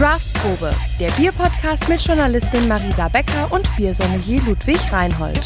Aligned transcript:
Craftprobe, 0.00 0.74
der 0.98 1.10
Bierpodcast 1.10 1.86
mit 1.90 2.00
Journalistin 2.00 2.66
Marisa 2.66 3.08
Becker 3.08 3.52
und 3.52 3.68
Biersommelier 3.76 4.40
Ludwig 4.46 4.78
Reinhold. 4.90 5.38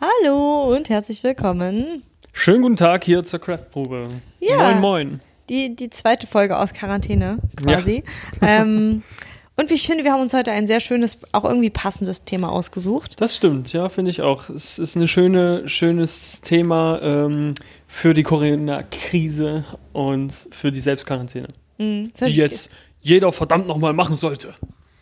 Hallo 0.00 0.74
und 0.74 0.88
herzlich 0.88 1.22
willkommen. 1.22 2.02
Schönen 2.32 2.62
guten 2.62 2.74
Tag 2.74 3.04
hier 3.04 3.22
zur 3.22 3.38
Craftprobe. 3.38 4.08
Ja. 4.40 4.56
Moin, 4.56 4.80
moin. 4.80 5.20
Die, 5.48 5.76
die 5.76 5.90
zweite 5.90 6.26
Folge 6.26 6.58
aus 6.58 6.72
Quarantäne 6.72 7.38
quasi. 7.54 8.02
Ähm, 8.42 9.04
und 9.56 9.70
wie 9.70 9.74
ich 9.74 9.86
finde, 9.86 10.02
wir 10.02 10.12
haben 10.12 10.22
uns 10.22 10.34
heute 10.34 10.50
ein 10.50 10.66
sehr 10.66 10.80
schönes, 10.80 11.18
auch 11.30 11.44
irgendwie 11.44 11.70
passendes 11.70 12.24
Thema 12.24 12.50
ausgesucht. 12.50 13.20
Das 13.20 13.36
stimmt, 13.36 13.72
ja, 13.72 13.88
finde 13.88 14.10
ich 14.10 14.22
auch. 14.22 14.48
Es 14.48 14.80
ist 14.80 14.96
ein 14.96 15.06
schöne, 15.06 15.68
schönes 15.68 16.40
Thema 16.40 16.98
ähm, 17.02 17.54
für 17.94 18.12
die 18.12 18.24
Corona-Krise 18.24 19.64
und 19.92 20.48
für 20.50 20.72
die 20.72 20.80
Selbstquarantäne, 20.80 21.48
Mhm. 21.78 22.10
die 22.26 22.32
jetzt 22.32 22.70
jeder 23.00 23.30
verdammt 23.30 23.68
nochmal 23.68 23.92
machen 23.92 24.16
sollte. 24.16 24.52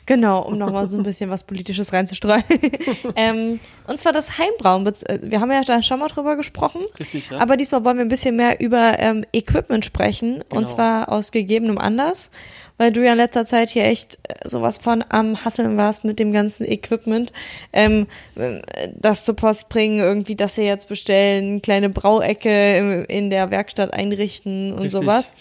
Genau, 0.06 0.42
um 0.42 0.58
nochmal 0.58 0.88
so 0.90 0.96
ein 0.96 1.04
bisschen 1.04 1.30
was 1.30 1.44
Politisches 1.44 1.92
reinzustreuen. 1.92 2.42
ähm, 3.16 3.60
und 3.86 3.98
zwar 3.98 4.12
das 4.12 4.36
Heimbrauen. 4.36 4.84
Äh, 4.86 5.18
Wir 5.22 5.40
haben 5.40 5.52
ja 5.52 5.62
da 5.62 5.82
schon 5.82 6.00
mal 6.00 6.08
drüber 6.08 6.36
gesprochen. 6.36 6.82
Richtig, 6.98 7.30
ja. 7.30 7.38
Aber 7.38 7.56
diesmal 7.56 7.84
wollen 7.84 7.98
wir 7.98 8.04
ein 8.04 8.08
bisschen 8.08 8.34
mehr 8.36 8.60
über 8.60 8.98
ähm, 8.98 9.24
Equipment 9.32 9.84
sprechen. 9.84 10.42
Genau. 10.48 10.60
Und 10.60 10.66
zwar 10.66 11.10
aus 11.10 11.30
gegebenem 11.30 11.78
Anlass. 11.78 12.30
Weil 12.78 12.90
du 12.90 13.04
ja 13.04 13.12
in 13.12 13.18
letzter 13.18 13.44
Zeit 13.44 13.70
hier 13.70 13.84
echt 13.84 14.18
äh, 14.24 14.48
sowas 14.48 14.78
von 14.78 15.04
am 15.08 15.44
Hasseln 15.44 15.76
warst 15.76 16.04
mit 16.04 16.18
dem 16.18 16.32
ganzen 16.32 16.64
Equipment. 16.66 17.32
Ähm, 17.72 18.08
äh, 18.34 18.60
das 18.96 19.24
zur 19.24 19.36
Post 19.36 19.68
bringen, 19.68 20.00
irgendwie 20.00 20.34
das 20.34 20.56
hier 20.56 20.64
jetzt 20.64 20.88
bestellen, 20.88 21.62
kleine 21.62 21.90
Brauecke 21.90 23.04
in 23.04 23.30
der 23.30 23.52
Werkstatt 23.52 23.94
einrichten 23.94 24.72
und 24.72 24.82
Richtig. 24.82 24.92
sowas. 24.92 25.32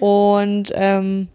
Und 0.00 0.72
ähm, 0.74 1.28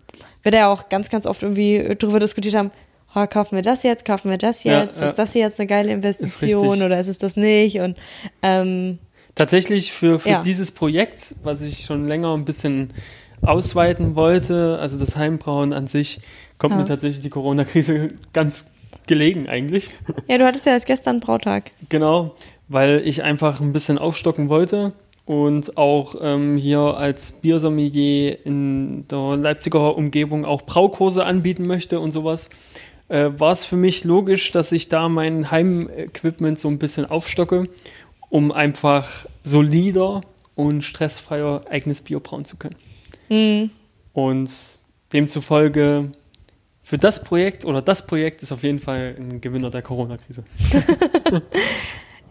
wir 0.44 0.52
da 0.52 0.58
ja 0.58 0.72
auch 0.72 0.90
ganz, 0.90 1.10
ganz 1.10 1.26
oft 1.26 1.42
irgendwie 1.42 1.96
drüber 1.98 2.20
diskutiert 2.20 2.56
haben, 2.56 2.72
oh, 3.16 3.26
kaufen 3.28 3.56
wir 3.56 3.62
das 3.62 3.84
jetzt, 3.84 4.06
kaufen 4.06 4.30
wir 4.30 4.38
das 4.38 4.64
jetzt, 4.64 5.00
ja. 5.00 5.06
ist 5.08 5.16
das 5.16 5.34
hier 5.34 5.44
jetzt 5.44 5.60
eine 5.60 5.68
geile 5.68 5.92
Investition 5.92 6.70
richtig. 6.70 6.86
oder 6.86 7.00
ist 7.00 7.08
es 7.08 7.18
das 7.18 7.36
nicht? 7.38 7.80
Und 7.80 7.98
ähm, 8.42 9.00
Tatsächlich 9.36 9.92
für, 9.92 10.20
für 10.20 10.30
Ja. 10.30 10.42
dieses 10.42 10.72
Projekt, 10.72 11.36
was 11.44 11.62
ich 11.62 11.86
schon 11.86 12.08
länger 12.08 12.34
ein 12.36 12.46
bisschen 12.46 12.94
ausweiten 13.42 14.16
wollte, 14.16 14.78
also 14.80 14.98
das 15.00 15.16
Heimbrauen 15.16 15.74
an 15.74 15.88
sich, 15.88 16.22
kommt 16.58 16.74
Ja. 16.74 16.80
mir 16.80 16.86
tatsächlich 16.86 17.22
die 17.22 17.30
Corona-Krise 17.30 18.12
ganz 18.34 18.68
gelegen 19.08 19.50
eigentlich. 19.50 19.90
ja, 20.28 20.38
du 20.38 20.46
hattest 20.46 20.66
ja 20.66 20.74
erst 20.74 20.86
gestern 20.86 21.20
Brautag. 21.20 21.72
Genau, 21.90 22.36
weil 22.68 23.02
ich 23.06 23.24
einfach 23.24 23.60
ein 23.60 23.74
bisschen 23.74 23.98
aufstocken 23.98 24.50
wollte 24.50 24.94
und 25.26 25.78
auch 25.78 26.16
ähm, 26.22 26.58
hier 26.58 26.80
als 26.80 27.32
Biersommelier 27.32 28.46
in 28.46 29.08
der 29.08 29.38
Leipziger 29.38 29.96
Umgebung 29.98 30.46
auch 30.46 30.62
Braukurse 30.62 31.26
anbieten 31.26 31.66
möchte 31.66 32.00
und 32.00 32.12
sowas, 32.12 32.50
äh, 33.14 33.40
war 33.40 33.52
es 33.52 33.64
für 33.64 33.76
mich 33.76 34.04
logisch, 34.04 34.50
dass 34.50 34.72
ich 34.72 34.90
da 34.90 35.08
mein 35.08 35.52
Heimequipment 35.52 36.60
so 36.60 36.68
ein 36.68 36.80
bisschen 36.80 37.06
aufstocke, 37.06 37.70
um 38.30 38.52
einfach 38.52 39.28
solider 39.44 40.22
und 40.56 40.82
stressfreier 40.82 41.62
eigenes 41.70 42.02
Bier 42.02 42.20
brauen 42.20 42.44
zu 42.44 42.58
können. 42.58 42.76
Mhm. 43.30 43.70
Und 44.14 44.52
demzufolge 45.14 46.12
für 46.82 46.98
das 46.98 47.24
Projekt 47.24 47.66
oder 47.66 47.84
das 47.84 48.08
Projekt 48.08 48.42
ist 48.42 48.52
auf 48.52 48.64
jeden 48.64 48.80
Fall 48.80 49.16
ein 49.18 49.42
Gewinner 49.42 49.70
der 49.70 49.84
Corona-Krise. 49.84 50.44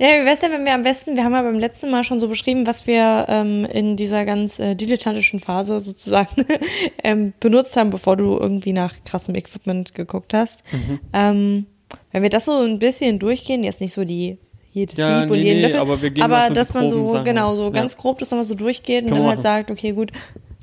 Ja, 0.03 0.21
wie 0.21 0.25
wär's 0.27 0.41
denn, 0.41 0.51
wenn 0.51 0.65
wir 0.65 0.75
am 0.75 0.83
besten, 0.83 1.15
wir 1.17 1.23
haben 1.23 1.33
ja 1.33 1.43
beim 1.43 1.61
letzten 1.61 1.89
Mal 1.89 2.03
schon 2.03 2.19
so 2.19 2.27
beschrieben, 2.27 2.67
was 2.67 2.89
wir 2.89 3.27
ähm, 3.29 3.65
in 3.67 3.97
dieser 3.97 4.25
ganz 4.25 4.59
äh, 4.59 4.75
dilettantischen 4.75 5.39
Phase 5.39 5.79
sozusagen 5.79 6.45
ähm, 7.05 7.33
benutzt 7.39 7.77
haben, 7.77 7.91
bevor 7.91 8.17
du 8.17 8.37
irgendwie 8.37 8.73
nach 8.73 8.95
krassem 9.05 9.37
Equipment 9.37 9.95
geguckt 9.95 10.35
hast. 10.35 10.63
Mhm. 10.73 10.99
Ähm, 11.13 11.67
wenn 12.11 12.23
wir 12.25 12.31
das 12.31 12.47
so 12.47 12.63
ein 12.65 12.81
bisschen 12.81 13.21
durchgehen, 13.21 13.63
jetzt 13.63 13.81
nicht 13.81 13.93
so 13.93 14.05
die 14.05 14.39
jedes 14.73 14.97
Ja, 14.97 15.21
Sieb 15.21 15.31
und 15.31 15.37
nee, 15.39 15.45
jeden 15.45 15.57
nee, 15.59 15.63
Löffel, 15.67 15.79
aber 15.81 16.03
wir 16.03 16.11
gehen 16.11 16.25
aber 16.25 16.49
so 16.49 16.55
dass 16.55 16.75
man 16.75 16.89
so, 16.89 17.07
Sachen 17.07 17.25
genau, 17.25 17.55
so 17.55 17.65
Ja. 17.67 17.71
ganz 17.71 17.97
grob 17.97 18.19
das 18.19 18.31
nochmal 18.33 18.45
so 18.45 18.57
durchgeht 18.57 19.03
und 19.05 19.11
Können 19.11 19.21
dann 19.21 19.29
halt 19.29 19.37
machen. 19.39 19.43
sagt, 19.43 19.71
okay, 19.71 19.93
gut, 19.93 20.11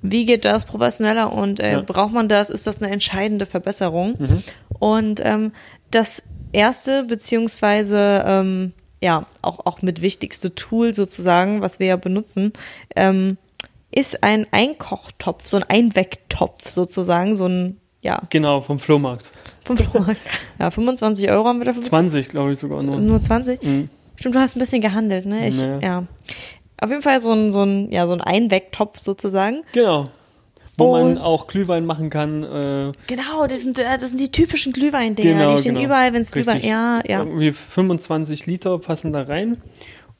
wie 0.02 0.26
geht 0.26 0.44
das 0.44 0.66
professioneller 0.66 1.32
und 1.32 1.62
äh, 1.62 1.74
Ja. 1.74 1.82
braucht 1.82 2.12
man 2.12 2.28
das? 2.28 2.50
Ist 2.50 2.68
das 2.68 2.82
eine 2.82 2.92
entscheidende 2.92 3.46
Verbesserung? 3.46 4.16
Mhm. 4.20 4.44
Und 4.80 5.22
ähm, 5.24 5.54
das 5.92 6.24
erste, 6.52 7.04
beziehungsweise 7.04 8.24
ähm, 8.28 8.74
ja, 9.02 9.26
auch, 9.42 9.66
auch 9.66 9.82
mit 9.82 10.02
wichtigste 10.02 10.54
Tool 10.56 10.94
sozusagen, 10.94 11.62
was 11.62 11.80
wir 11.80 11.88
ja 11.88 11.96
benutzen, 11.96 12.54
ähm, 12.96 13.38
ist 13.92 14.24
ein 14.24 14.46
Einkochtopf, 14.52 15.48
so 15.48 15.58
ein 15.58 15.64
Einwegtopf 15.64 16.70
sozusagen, 16.70 17.36
so 17.36 17.48
ein, 17.48 17.78
ja, 18.02 18.22
Genau, 18.30 18.62
vom 18.62 18.80
Flohmarkt. 18.80 19.32
vom 19.66 19.78
Flohmarkt. 19.78 20.22
Ja, 20.60 20.70
25 20.72 21.30
Euro 21.32 21.46
haben 21.48 21.60
wir 21.60 21.66
dafür 21.66 21.82
20, 21.82 22.30
glaube 22.30 22.52
ich 22.54 22.60
sogar 22.60 22.84
nur. 22.84 23.00
Nur 23.00 23.20
20? 23.22 23.62
Mhm. 23.64 23.90
Stimmt, 24.16 24.36
du 24.36 24.40
hast 24.40 24.56
ein 24.56 24.60
bisschen 24.60 24.82
gehandelt, 24.82 25.26
ne? 25.26 25.48
Ich, 25.48 25.56
Nee. 25.56 25.80
Ja. 25.82 26.04
Auf 26.82 26.90
jeden 26.90 27.02
Fall 27.02 27.20
so 27.20 27.32
ein, 27.32 27.52
so 27.52 27.64
ein, 27.64 27.92
ja, 27.92 28.06
so 28.08 28.14
ein 28.14 28.22
Einwegtopf 28.22 29.00
sozusagen. 29.00 29.64
Genau. 29.74 30.10
Wo 30.80 30.92
man 30.92 31.18
auch 31.18 31.48
Glühwein 31.48 31.86
machen 31.86 32.10
kann. 32.10 32.44
Äh, 32.44 32.92
Genau, 33.08 33.48
das 33.48 33.62
sind, 33.62 33.80
äh, 33.80 33.98
das 33.98 34.10
sind 34.10 34.20
die 34.20 34.32
typischen 34.32 34.74
Glühwein-Dinger. 34.74 35.34
genau, 35.34 35.56
die 35.56 35.62
stehen 35.62 35.76
genau. 35.76 35.86
überall, 35.86 36.14
wenn 36.14 36.22
es 36.22 36.32
Glühwein, 36.32 36.62
ja, 36.62 37.02
ja. 37.08 37.20
Irgendwie 37.20 37.52
25 37.52 38.46
Liter 38.46 38.78
passen 38.80 39.14
da 39.14 39.24
rein. 39.24 39.58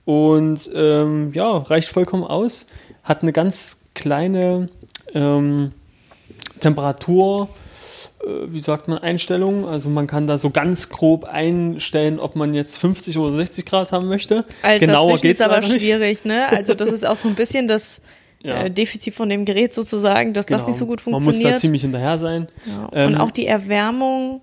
Und 0.06 0.70
ähm, 0.74 1.32
ja, 1.34 1.58
reicht 1.58 1.90
vollkommen 1.90 2.24
aus. 2.24 2.68
Hat 3.04 3.22
eine 3.22 3.32
ganz 3.32 3.82
kleine 3.94 4.70
ähm, 5.14 5.72
Temperatur, 6.60 7.50
äh, 8.24 8.28
wie 8.48 8.60
sagt 8.60 8.88
man, 8.88 8.98
Einstellung. 8.98 9.68
Also 9.68 9.90
man 9.90 10.08
kann 10.08 10.28
da 10.28 10.38
so 10.38 10.50
ganz 10.50 10.90
grob 10.90 11.26
einstellen, 11.26 12.20
ob 12.20 12.36
man 12.36 12.54
jetzt 12.54 12.78
50 12.80 13.18
oder 13.18 13.36
60 13.36 13.66
Grad 13.66 13.92
haben 13.92 14.08
möchte. 14.08 14.46
Also 14.62 14.86
Genauer 14.86 15.18
geht's 15.20 15.40
ist 15.40 15.46
aber 15.46 15.62
schwierig, 15.62 16.26
ne? 16.26 16.50
Also 16.50 16.74
das 16.74 16.90
ist 16.92 17.06
auch 17.06 17.16
so 17.16 17.28
ein 17.28 17.36
bisschen 17.36 17.68
das 17.68 18.02
Ja. 18.42 18.64
äh, 18.64 18.72
Defizit 18.72 19.14
von 19.14 19.28
dem 19.30 19.44
Gerät 19.46 19.74
sozusagen, 19.74 20.34
dass 20.34 20.46
das 20.46 20.60
Genau. 20.60 20.68
nicht 20.70 20.78
so 20.78 20.86
gut 20.86 21.02
Man 21.06 21.14
muss 21.16 21.26
da 21.26 21.32
funktioniert. 21.32 21.60
ziemlich 21.60 21.82
hinterher 21.82 22.18
sein. 22.18 22.48
ja. 22.66 22.90
ähm, 22.94 23.08
Und 23.14 23.18
auch 23.20 23.32
die 23.32 23.46
Erwärmung, 23.48 24.42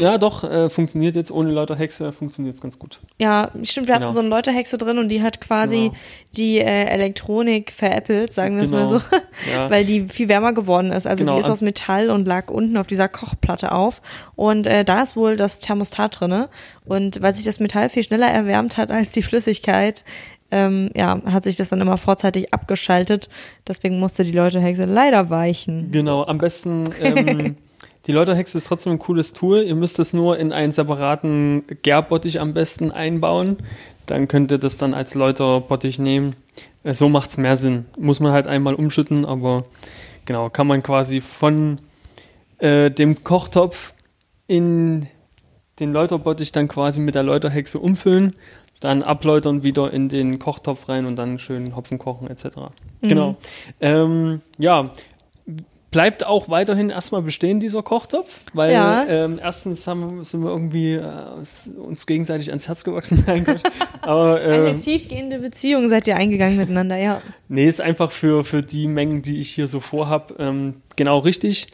Ja, 0.00 0.18
doch, 0.18 0.42
äh, 0.42 0.68
funktioniert 0.68 1.14
jetzt 1.14 1.30
ohne 1.30 1.50
lauter 1.52 1.76
Hexe, 1.76 2.10
funktioniert 2.12 2.56
es 2.56 2.60
ganz 2.60 2.78
gut. 2.78 2.98
ja, 3.18 3.50
stimmt, 3.62 3.86
wir 3.88 3.94
hatten 3.94 4.02
Genau. 4.02 4.12
so 4.12 4.20
eine 4.20 4.28
Leuterhexe 4.28 4.78
drin 4.78 4.98
und 4.98 5.08
die 5.10 5.22
hat 5.22 5.40
quasi 5.40 5.76
Genau. 5.76 5.94
die 6.36 6.58
äh, 6.58 6.84
Elektronik 6.86 7.70
veräppelt, 7.70 8.32
sagen 8.32 8.56
wir 8.56 8.64
es 8.64 8.70
mal 8.70 8.84
Genau. 8.86 8.98
so, 8.98 9.02
Ja. 9.52 9.70
weil 9.70 9.84
die 9.84 10.08
viel 10.08 10.28
wärmer 10.28 10.54
geworden 10.54 10.90
ist. 10.92 11.06
Also 11.06 11.22
Genau, 11.22 11.34
die 11.34 11.40
ist 11.40 11.48
aus 11.50 11.60
Metall 11.60 12.10
und 12.10 12.26
lag 12.26 12.50
unten 12.50 12.76
auf 12.78 12.86
dieser 12.88 13.08
Kochplatte 13.08 13.70
auf 13.72 14.02
und 14.34 14.66
äh, 14.66 14.84
da 14.84 15.02
ist 15.02 15.14
wohl 15.14 15.36
das 15.36 15.60
Thermostat 15.60 16.18
drinne 16.20 16.48
und 16.84 17.22
weil 17.22 17.34
sich 17.34 17.44
das 17.44 17.60
Metall 17.60 17.90
viel 17.90 18.02
schneller 18.02 18.28
erwärmt 18.28 18.76
hat 18.76 18.90
als 18.90 19.12
die 19.12 19.22
Flüssigkeit, 19.22 20.04
ähm, 20.50 20.90
ja, 20.96 21.20
hat 21.24 21.44
sich 21.44 21.56
das 21.56 21.68
dann 21.68 21.80
immer 21.80 21.98
vorzeitig 21.98 22.52
abgeschaltet. 22.52 23.28
Deswegen 23.66 23.98
musste 23.98 24.24
die 24.24 24.32
Leuterhexe 24.32 24.84
leider 24.84 25.30
weichen. 25.30 25.90
Genau, 25.92 26.24
am 26.24 26.38
besten, 26.38 26.90
ähm, 27.00 27.56
die 28.06 28.12
Läuterhexe 28.12 28.58
ist 28.58 28.66
trotzdem 28.66 28.92
ein 28.92 28.98
cooles 28.98 29.32
Tool. 29.32 29.62
Ihr 29.62 29.74
müsst 29.74 29.98
es 29.98 30.12
nur 30.12 30.38
in 30.38 30.52
einen 30.52 30.72
separaten 30.72 31.64
Gärbottich 31.82 32.40
am 32.40 32.54
besten 32.54 32.90
einbauen. 32.90 33.58
Dann 34.06 34.28
könnt 34.28 34.50
ihr 34.50 34.58
das 34.58 34.76
dann 34.76 34.94
als 34.94 35.14
Läuterbottich 35.14 35.98
nehmen. 35.98 36.34
Äh, 36.82 36.94
so 36.94 37.08
macht 37.08 37.30
es 37.30 37.38
mehr 37.38 37.56
Sinn. 37.56 37.86
Muss 37.98 38.20
man 38.20 38.32
halt 38.32 38.46
einmal 38.46 38.74
umschütten, 38.74 39.24
aber 39.24 39.64
genau, 40.24 40.50
kann 40.50 40.66
man 40.66 40.82
quasi 40.82 41.20
von 41.20 41.78
äh, 42.58 42.90
dem 42.90 43.22
Kochtopf 43.24 43.94
in 44.46 45.06
den 45.80 45.92
Läuterbottich 45.92 46.52
dann 46.52 46.68
quasi 46.68 47.00
mit 47.00 47.14
der 47.14 47.22
Läuterhexe 47.22 47.78
umfüllen, 47.78 48.34
dann 48.80 49.02
abläutern 49.02 49.62
wieder 49.62 49.92
in 49.92 50.08
den 50.08 50.38
Kochtopf 50.38 50.88
rein 50.88 51.06
und 51.06 51.16
dann 51.16 51.38
schön 51.38 51.76
Hopfen 51.76 51.98
kochen 51.98 52.28
etc. 52.28 52.56
Genau. 53.02 53.36
Ähm, 53.80 54.40
ja, 54.58 54.90
bleibt 55.90 56.24
auch 56.24 56.48
weiterhin 56.48 56.88
erstmal 56.88 57.20
bestehen, 57.20 57.58
dieser 57.58 57.82
Kochtopf, 57.82 58.32
weil 58.54 58.72
Ja. 58.72 59.04
ähm, 59.08 59.40
erstens 59.42 59.86
haben, 59.88 60.22
sind 60.24 60.42
wir 60.42 60.50
irgendwie 60.50 60.92
äh, 60.94 61.02
uns- 61.84 62.06
gegenseitig 62.06 62.48
ans 62.50 62.68
Herz 62.68 62.84
gewachsen. 62.84 63.24
Aber 64.02 64.40
äh, 64.40 64.68
Eine 64.68 64.76
tiefgehende 64.78 65.40
Beziehung 65.40 65.88
seid 65.88 66.06
ihr 66.06 66.16
eingegangen 66.16 66.56
miteinander, 66.56 66.96
ja. 66.96 67.20
Nee, 67.48 67.64
ist 67.68 67.80
einfach 67.80 68.12
für, 68.12 68.44
für 68.44 68.62
die 68.62 68.86
Mengen, 68.86 69.22
die 69.22 69.40
ich 69.40 69.50
hier 69.50 69.66
so 69.66 69.80
vorhab, 69.80 70.34
ähm, 70.38 70.76
genau 70.94 71.18
richtig, 71.18 71.68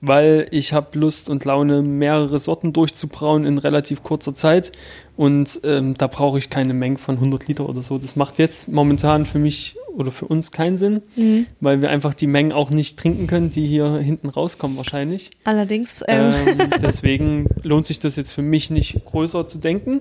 weil 0.00 0.46
ich 0.50 0.72
habe 0.72 0.98
Lust 0.98 1.28
und 1.28 1.44
Laune, 1.44 1.82
mehrere 1.82 2.38
Sorten 2.38 2.72
durchzubrauen 2.72 3.44
in 3.44 3.58
relativ 3.58 4.02
kurzer 4.02 4.34
Zeit 4.34 4.72
und 5.16 5.60
ähm, 5.64 5.94
da 5.98 6.06
brauche 6.06 6.38
ich 6.38 6.48
keine 6.48 6.72
Mengen 6.74 6.96
von 6.96 7.16
100 7.16 7.48
Liter 7.48 7.68
oder 7.68 7.82
so. 7.82 7.98
Das 7.98 8.16
macht 8.16 8.38
jetzt 8.38 8.68
momentan 8.68 9.26
für 9.26 9.38
mich 9.38 9.76
oder 9.94 10.10
für 10.12 10.26
uns 10.26 10.52
keinen 10.52 10.78
Sinn, 10.78 11.02
Mhm. 11.16 11.46
weil 11.60 11.82
wir 11.82 11.90
einfach 11.90 12.14
die 12.14 12.26
Mengen 12.28 12.52
auch 12.52 12.70
nicht 12.70 12.98
trinken 12.98 13.26
können, 13.26 13.50
die 13.50 13.66
hier 13.66 13.96
hinten 13.98 14.28
rauskommen 14.30 14.76
wahrscheinlich. 14.76 15.32
Allerdings, 15.44 16.02
ähm, 16.08 16.32
Ähm, 16.58 16.70
deswegen 16.82 17.46
lohnt 17.62 17.86
sich 17.86 17.98
das 17.98 18.16
jetzt 18.16 18.30
für 18.30 18.42
mich 18.42 18.70
nicht 18.70 19.04
größer 19.04 19.46
zu 19.48 19.58
denken. 19.58 20.00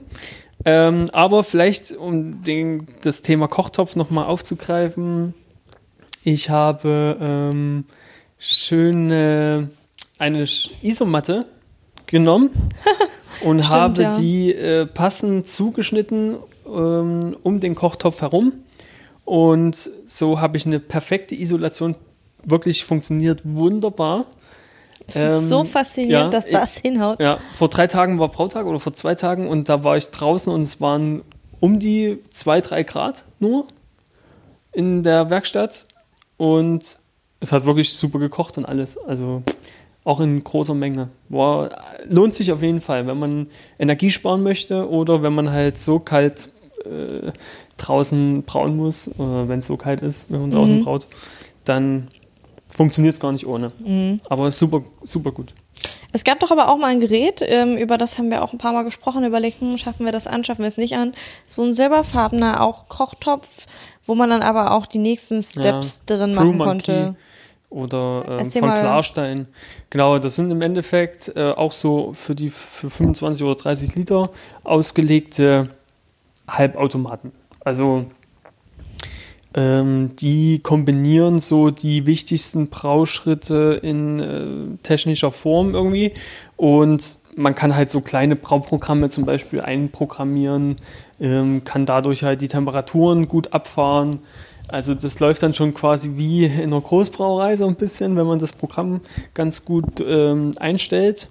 Ähm, 0.65 1.09
aber 1.11 1.43
vielleicht, 1.43 1.91
um 1.93 2.43
den, 2.43 2.85
das 3.01 3.21
Thema 3.21 3.47
Kochtopf 3.47 3.95
nochmal 3.95 4.25
aufzugreifen, 4.25 5.33
Ich 6.23 6.49
habe 6.49 7.17
ähm, 7.19 7.85
schöne 8.37 9.69
eine 10.19 10.45
Isomatte 10.81 11.45
genommen 12.05 12.51
und 13.43 13.63
Stimmt, 13.63 13.75
habe 13.75 14.03
ja. 14.03 14.17
die 14.17 14.53
äh, 14.53 14.85
passend 14.85 15.47
zugeschnitten 15.47 16.37
ähm, 16.67 17.35
um 17.41 17.59
den 17.59 17.73
Kochtopf 17.73 18.21
herum. 18.21 18.53
Und 19.25 19.89
so 20.05 20.39
habe 20.39 20.57
ich 20.57 20.65
eine 20.65 20.79
perfekte 20.79 21.35
Isolation. 21.35 21.95
Wirklich 22.43 22.85
funktioniert 22.85 23.41
wunderbar. 23.43 24.25
Es 25.07 25.15
ist 25.15 25.49
so 25.49 25.61
Ähm, 25.61 25.65
faszinierend, 25.65 26.33
ja, 26.33 26.39
dass 26.39 26.45
das 26.45 26.77
hinhaut. 26.77 27.19
Ja, 27.19 27.39
vor 27.57 27.69
drei 27.69 27.87
Tagen 27.87 28.19
war 28.19 28.29
Brautag 28.29 28.65
oder 28.65 28.79
vor 28.79 28.93
zwei 28.93 29.15
Tagen 29.15 29.47
und 29.47 29.69
da 29.69 29.83
war 29.83 29.97
ich 29.97 30.09
draußen 30.09 30.51
und 30.53 30.61
es 30.61 30.79
waren 30.81 31.23
um 31.59 31.79
die 31.79 32.19
zwei, 32.29 32.61
drei 32.61 32.83
Grad 32.83 33.25
nur 33.39 33.67
in 34.71 35.03
der 35.03 35.29
Werkstatt 35.29 35.85
und 36.37 36.99
es 37.39 37.51
hat 37.51 37.65
wirklich 37.65 37.93
super 37.93 38.19
gekocht 38.19 38.57
und 38.57 38.65
alles. 38.65 38.97
Also 38.97 39.43
auch 40.09 40.19
in 40.19 40.43
großer 40.43 40.73
Menge. 40.73 41.09
War, 41.29 41.69
lohnt 42.05 42.33
sich 42.33 42.51
auf 42.51 42.63
jeden 42.63 42.81
Fall, 42.81 43.05
wenn 43.05 43.19
man 43.19 43.47
Energie 43.77 44.09
sparen 44.09 44.41
möchte 44.41 44.89
oder 44.89 45.21
wenn 45.21 45.33
man 45.33 45.51
halt 45.51 45.77
so 45.77 45.99
kalt 45.99 46.49
äh, 46.83 47.31
draußen 47.77 48.41
brauen 48.43 48.75
muss, 48.75 49.07
oder 49.19 49.47
wenn 49.47 49.59
es 49.59 49.67
so 49.67 49.77
kalt 49.77 50.01
ist, 50.01 50.31
wenn 50.31 50.41
man 50.41 50.49
draußen 50.49 50.77
Mhm. 50.77 50.83
braut, 50.83 51.07
dann 51.63 52.07
funktioniert 52.69 53.13
es 53.13 53.19
gar 53.19 53.31
nicht 53.31 53.45
ohne. 53.45 53.71
Mhm. 53.77 54.19
Aber 54.29 54.49
super, 54.49 54.81
super 55.03 55.31
gut. 55.31 55.53
Es 56.11 56.23
gab 56.23 56.39
doch 56.39 56.49
aber 56.49 56.69
auch 56.69 56.77
mal 56.77 56.87
ein 56.87 57.01
Gerät, 57.01 57.41
ähm, 57.45 57.77
über 57.77 57.99
das 57.99 58.17
haben 58.17 58.31
wir 58.31 58.43
auch 58.43 58.51
ein 58.51 58.57
paar 58.57 58.73
Mal 58.73 58.83
gesprochen, 58.83 59.23
überlegt, 59.23 59.61
hm, 59.61 59.77
schaffen 59.77 60.05
wir 60.05 60.11
das 60.11 60.25
an, 60.25 60.43
schaffen 60.43 60.61
wir 60.61 60.67
es 60.67 60.77
nicht 60.77 60.95
an. 60.95 61.13
So 61.45 61.63
ein 61.63 61.75
silberfarbener 61.75 62.63
auch 62.63 62.89
Kochtopf, 62.89 63.67
wo 64.07 64.15
man 64.15 64.31
dann 64.31 64.41
aber 64.41 64.71
auch 64.71 64.87
die 64.87 64.97
nächsten 64.97 65.43
Steps 65.43 66.03
drin 66.05 66.33
Brew 66.33 66.45
machen 66.45 66.57
Monkey 66.57 66.65
konnte. 66.65 67.15
Oder 67.69 68.39
ähm, 68.39 68.49
von 68.49 68.61
mal. 68.61 68.79
Klarstein. 68.79 69.47
Genau, 69.89 70.17
das 70.17 70.35
sind 70.35 70.49
im 70.49 70.61
Endeffekt 70.61 71.31
äh, 71.35 71.51
auch 71.51 71.71
so 71.71 72.13
für 72.13 72.33
die 72.33 72.49
für 72.49 72.89
25 72.89 73.43
oder 73.45 73.55
30 73.55 73.95
Liter 73.95 74.31
ausgelegte 74.63 75.69
Halbautomaten. 76.47 77.31
Also 77.63 78.05
ähm, 79.53 80.15
die 80.15 80.59
kombinieren 80.59 81.39
so 81.39 81.69
die 81.69 82.05
wichtigsten 82.05 82.69
Brauschritte 82.69 83.79
in 83.81 84.19
äh, 84.19 84.77
technischer 84.83 85.31
Form 85.31 85.73
irgendwie 85.73 86.13
und 86.55 87.19
man 87.35 87.55
kann 87.55 87.75
halt 87.75 87.89
so 87.89 88.01
kleine 88.01 88.35
Brauprogramme 88.35 89.09
zum 89.09 89.25
Beispiel 89.25 89.61
einprogrammieren, 89.61 90.77
ähm, 91.19 91.63
kann 91.63 91.85
dadurch 91.85 92.23
halt 92.23 92.41
die 92.41 92.47
Temperaturen 92.47 93.27
gut 93.27 93.53
abfahren. 93.53 94.19
Also 94.71 94.93
das 94.93 95.19
läuft 95.19 95.43
dann 95.43 95.53
schon 95.53 95.73
quasi 95.73 96.11
wie 96.15 96.45
in 96.45 96.61
einer 96.73 96.81
Großbrauerei 96.81 97.55
so 97.57 97.67
ein 97.67 97.75
bisschen, 97.75 98.15
wenn 98.15 98.27
man 98.27 98.39
das 98.39 98.51
Programm 98.53 99.01
ganz 99.33 99.65
gut 99.65 99.85
ähm, 100.05 100.51
einstellt. 100.59 101.29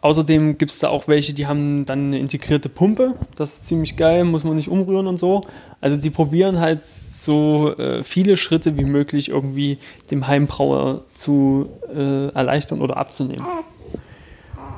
Außerdem 0.00 0.58
gibt 0.58 0.72
es 0.72 0.80
da 0.80 0.88
auch 0.88 1.06
welche, 1.06 1.32
die 1.32 1.46
haben 1.46 1.86
dann 1.86 2.06
eine 2.06 2.18
integrierte 2.18 2.68
Pumpe. 2.68 3.14
Das 3.36 3.52
ist 3.52 3.66
ziemlich 3.68 3.96
geil, 3.96 4.24
muss 4.24 4.42
man 4.42 4.56
nicht 4.56 4.68
umrühren 4.68 5.06
und 5.06 5.16
so. 5.18 5.44
Also 5.80 5.96
die 5.96 6.10
probieren 6.10 6.58
halt 6.58 6.82
so 6.82 7.76
äh, 7.76 8.02
viele 8.02 8.36
Schritte 8.36 8.76
wie 8.76 8.84
möglich 8.84 9.28
irgendwie 9.28 9.78
dem 10.10 10.26
Heimbrauer 10.26 11.02
zu 11.14 11.68
äh, 11.94 12.28
erleichtern 12.30 12.80
oder 12.80 12.96
abzunehmen. 12.96 13.46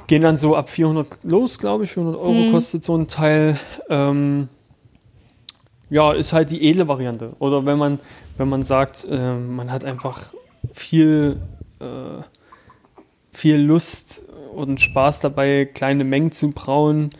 Gehen 0.08 0.20
dann 0.20 0.36
so 0.36 0.54
ab 0.56 0.68
400 0.68 1.06
los, 1.22 1.58
glaube 1.58 1.84
ich. 1.84 1.92
400 1.92 2.20
Euro 2.20 2.32
Mhm. 2.32 2.50
kostet 2.52 2.84
so 2.84 2.94
ein 2.94 3.06
Teil. 3.08 3.58
Ähm, 3.88 4.48
ja, 5.90 6.12
ist 6.12 6.32
halt 6.32 6.50
die 6.50 6.68
edle 6.68 6.88
Variante. 6.88 7.32
Oder 7.38 7.64
wenn 7.66 7.78
man, 7.78 7.98
wenn 8.36 8.48
man 8.48 8.62
sagt, 8.62 9.06
äh, 9.08 9.34
man 9.34 9.70
hat 9.70 9.84
einfach 9.84 10.32
viel, 10.72 11.40
äh, 11.80 12.22
viel 13.32 13.56
Lust 13.56 14.24
und 14.54 14.80
Spaß 14.80 15.20
dabei, 15.20 15.66
kleine 15.66 16.04
Mengen 16.04 16.32
zu 16.32 16.50
brauen, 16.50 17.10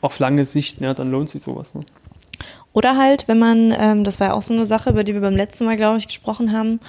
auf 0.00 0.18
lange 0.18 0.44
Sicht, 0.44 0.80
ja, 0.80 0.92
dann 0.94 1.10
lohnt 1.10 1.30
sich 1.30 1.42
sowas. 1.42 1.74
Ne? 1.74 1.84
Oder 2.72 2.96
halt, 2.98 3.28
wenn 3.28 3.38
man, 3.38 3.72
ähm, 3.78 4.04
das 4.04 4.20
war 4.20 4.28
ja 4.28 4.32
auch 4.34 4.42
so 4.42 4.52
eine 4.52 4.66
Sache, 4.66 4.90
über 4.90 5.04
die 5.04 5.14
wir 5.14 5.20
beim 5.20 5.36
letzten 5.36 5.64
Mal, 5.64 5.76
glaube 5.76 5.98
ich, 5.98 6.08
gesprochen 6.08 6.52
haben. 6.52 6.80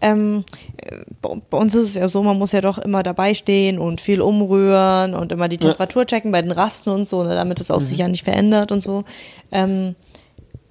Ähm, 0.00 0.44
äh, 0.76 0.96
bei 1.22 1.58
uns 1.58 1.74
ist 1.74 1.88
es 1.88 1.94
ja 1.94 2.08
so, 2.08 2.22
man 2.22 2.38
muss 2.38 2.52
ja 2.52 2.60
doch 2.60 2.78
immer 2.78 3.02
dabei 3.02 3.34
stehen 3.34 3.78
und 3.78 4.00
viel 4.00 4.20
umrühren 4.20 5.14
und 5.14 5.32
immer 5.32 5.48
die. 5.48 5.58
Temperatur 5.58 6.06
checken 6.06 6.30
bei 6.30 6.42
den 6.42 6.52
Rasten 6.52 6.90
und 6.90 7.08
so, 7.08 7.22
ne, 7.24 7.34
damit 7.34 7.60
es 7.60 7.70
auch 7.70 7.80
sich 7.80 7.98
ja 7.98 8.08
nicht 8.08 8.24
verändert 8.24 8.70
und 8.70 8.82
so. 8.82 9.04
Ähm, 9.50 9.94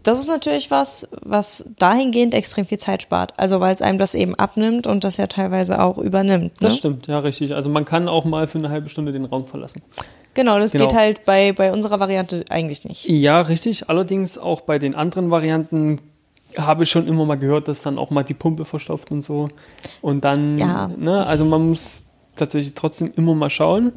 das 0.08 0.20
ist 0.20 0.28
natürlich 0.28 0.72
was, 0.72 1.08
was 1.22 1.66
dahingehend 1.80 2.34
extrem 2.34 2.66
viel 2.66 2.78
Zeit 2.80 3.02
spart. 3.04 3.34
Also 3.38 3.60
weil 3.60 3.74
es 3.74 3.82
einem 3.82 3.98
das 3.98 4.16
eben 4.16 4.36
abnimmt 4.36 4.88
und 4.88 5.04
das 5.04 5.18
ja 5.18 5.28
teilweise 5.28 5.82
auch 5.82 5.98
übernimmt. 5.98 6.62
Ne? 6.62 6.68
Das 6.68 6.78
stimmt, 6.78 7.08
ja, 7.08 7.20
richtig. 7.20 7.54
Also 7.54 7.70
man 7.70 7.86
kann 7.86 8.08
auch 8.08 8.26
mal 8.26 8.48
für 8.48 8.58
eine 8.58 8.70
halbe 8.70 8.90
Stunde 8.90 9.12
den 9.12 9.26
Raum 9.26 9.46
verlassen. 9.48 9.82
Genau, 10.34 10.60
das 10.60 10.72
Genau. 10.72 10.88
geht 10.88 10.96
halt 10.96 11.26
bei, 11.26 11.52
bei 11.52 11.74
unserer 11.74 12.00
Variante 12.00 12.46
eigentlich 12.50 12.86
nicht. 12.86 13.06
Ja, 13.10 13.42
richtig. 13.42 13.90
Allerdings 13.90 14.38
auch 14.38 14.62
bei 14.62 14.80
den 14.80 14.96
anderen 14.96 15.30
Varianten 15.32 16.00
habe 16.58 16.84
ich 16.84 16.90
schon 16.90 17.08
immer 17.08 17.26
mal 17.26 17.36
gehört, 17.36 17.68
dass 17.68 17.82
dann 17.82 17.98
auch 17.98 18.10
mal 18.10 18.24
die 18.24 18.34
Pumpe 18.34 18.64
verstopft 18.66 19.12
und 19.12 19.22
so. 19.22 19.50
Und 20.02 20.24
dann, 20.24 20.58
Ja. 20.58 20.90
ne, 20.98 21.26
also 21.26 21.44
man 21.44 21.70
muss 21.70 22.04
tatsächlich 22.36 22.74
trotzdem 22.76 23.12
immer 23.18 23.36
mal 23.36 23.50
schauen. 23.50 23.92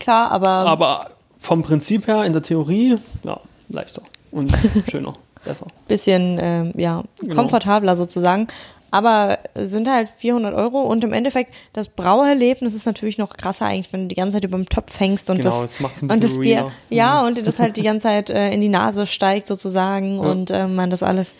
Klar, 0.00 0.30
aber, 0.32 0.48
Aber 0.48 1.10
vom 1.38 1.62
Prinzip 1.62 2.06
her, 2.08 2.24
in 2.24 2.32
der 2.32 2.42
Theorie, 2.42 2.96
ja, 3.22 3.38
leichter 3.68 4.02
und 4.30 4.52
schöner, 4.90 5.14
besser. 5.44 5.66
bisschen 5.88 6.38
ähm, 6.40 6.72
ja, 6.76 7.02
Genau. 7.20 7.34
komfortabler 7.34 7.96
sozusagen. 7.96 8.46
Aber 8.90 9.38
sind 9.56 9.90
halt 9.90 10.08
400 10.08 10.54
Euro 10.54 10.80
und 10.82 11.02
im 11.02 11.12
Endeffekt 11.12 11.52
das 11.72 11.88
Brauerlebnis 11.88 12.74
ist 12.74 12.86
natürlich 12.86 13.18
noch 13.18 13.36
krasser 13.36 13.66
eigentlich, 13.66 13.92
wenn 13.92 14.02
du 14.02 14.06
die 14.08 14.14
ganze 14.14 14.36
Zeit 14.36 14.44
über 14.44 14.56
dem 14.56 14.66
Topf 14.68 15.00
hängst 15.00 15.28
und 15.30 15.38
Genau, 15.38 15.62
das 15.62 15.78
das 15.78 16.02
und 16.02 16.22
das 16.22 16.38
dir 16.38 16.70
ja 16.90 17.26
und 17.26 17.36
dir 17.36 17.42
das 17.42 17.58
halt 17.58 17.76
die 17.76 17.82
ganze 17.82 18.04
Zeit 18.04 18.30
äh, 18.30 18.50
in 18.52 18.60
die 18.60 18.68
Nase 18.68 19.06
steigt 19.06 19.48
sozusagen 19.48 20.18
Ja. 20.22 20.30
und 20.30 20.50
äh, 20.52 20.68
man 20.68 20.90
das 20.90 21.02
alles 21.02 21.36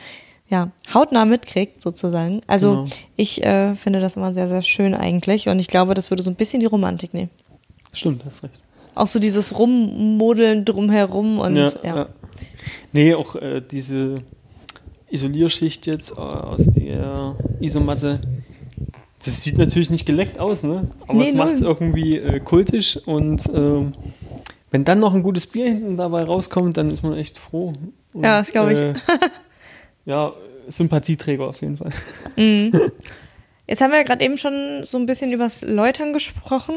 ja 0.49 0.71
hautnah 0.93 1.27
mitkriegt 1.27 1.81
sozusagen. 1.81 2.41
Also 2.49 2.71
Genau. 2.73 2.87
ich 3.15 3.45
äh, 3.45 3.77
finde 3.77 4.01
das 4.01 4.17
immer 4.17 4.33
sehr 4.33 4.49
sehr 4.49 4.63
schön 4.63 4.93
eigentlich 4.93 5.49
und 5.49 5.61
ich 5.61 5.69
glaube, 5.69 5.95
das 5.95 6.11
würde 6.11 6.25
so 6.25 6.31
ein 6.33 6.35
bisschen 6.37 6.59
die 6.59 6.67
Romantik 6.67 7.15
nehmen. 7.15 7.31
Stimmt, 7.93 8.25
hast 8.25 8.43
recht. 8.43 8.55
Auch 8.97 9.07
so 9.07 9.21
dieses 9.21 9.57
Rummodeln 9.57 10.65
drumherum 10.65 11.39
und 11.39 11.55
ja. 11.55 11.69
ja. 11.85 12.07
Nee, 12.93 13.15
auch 13.15 13.37
äh, 13.37 13.61
diese 13.61 14.23
Isolierschicht 15.11 15.87
jetzt 15.87 16.13
äh, 16.13 16.15
aus 16.15 16.67
der 16.67 17.37
Isomatte, 17.61 18.21
das 19.25 19.43
sieht 19.43 19.59
natürlich 19.59 19.91
nicht 19.91 20.07
geleckt 20.07 20.39
aus, 20.39 20.63
ne? 20.63 20.89
Aber 21.07 21.15
Nee, 21.15 21.31
es 21.31 21.35
macht 21.35 21.53
es 21.55 21.63
irgendwie 21.63 22.19
äh, 22.19 22.41
kultisch 22.41 22.99
und 23.07 23.49
ähm, 23.55 23.93
wenn 24.71 24.85
dann 24.85 24.99
noch 24.99 25.15
ein 25.15 25.23
gutes 25.23 25.47
Bier 25.47 25.67
hinten 25.67 25.97
dabei 25.97 26.25
rauskommt, 26.25 26.77
dann 26.77 26.91
ist 26.91 27.03
man 27.03 27.17
echt 27.17 27.39
froh. 27.39 27.75
Und, 28.13 28.25
Ja, 28.25 28.39
das 28.39 28.51
glaub 28.51 28.71
ich. 28.71 28.79
Äh, 28.79 28.95
ja, 30.05 30.33
Sympathieträger 30.69 31.47
auf 31.47 31.61
jeden 31.61 31.77
Fall. 31.77 31.93
Mhm. 32.37 32.73
Jetzt 33.67 33.81
haben 33.81 33.93
wir 33.93 33.99
ja 33.99 34.05
gerade 34.05 34.25
eben 34.25 34.37
schon 34.37 34.83
so 34.85 34.99
ein 34.99 35.07
bisschen 35.07 35.33
übers 35.33 35.63
Läutern 35.63 36.13
gesprochen 36.13 36.75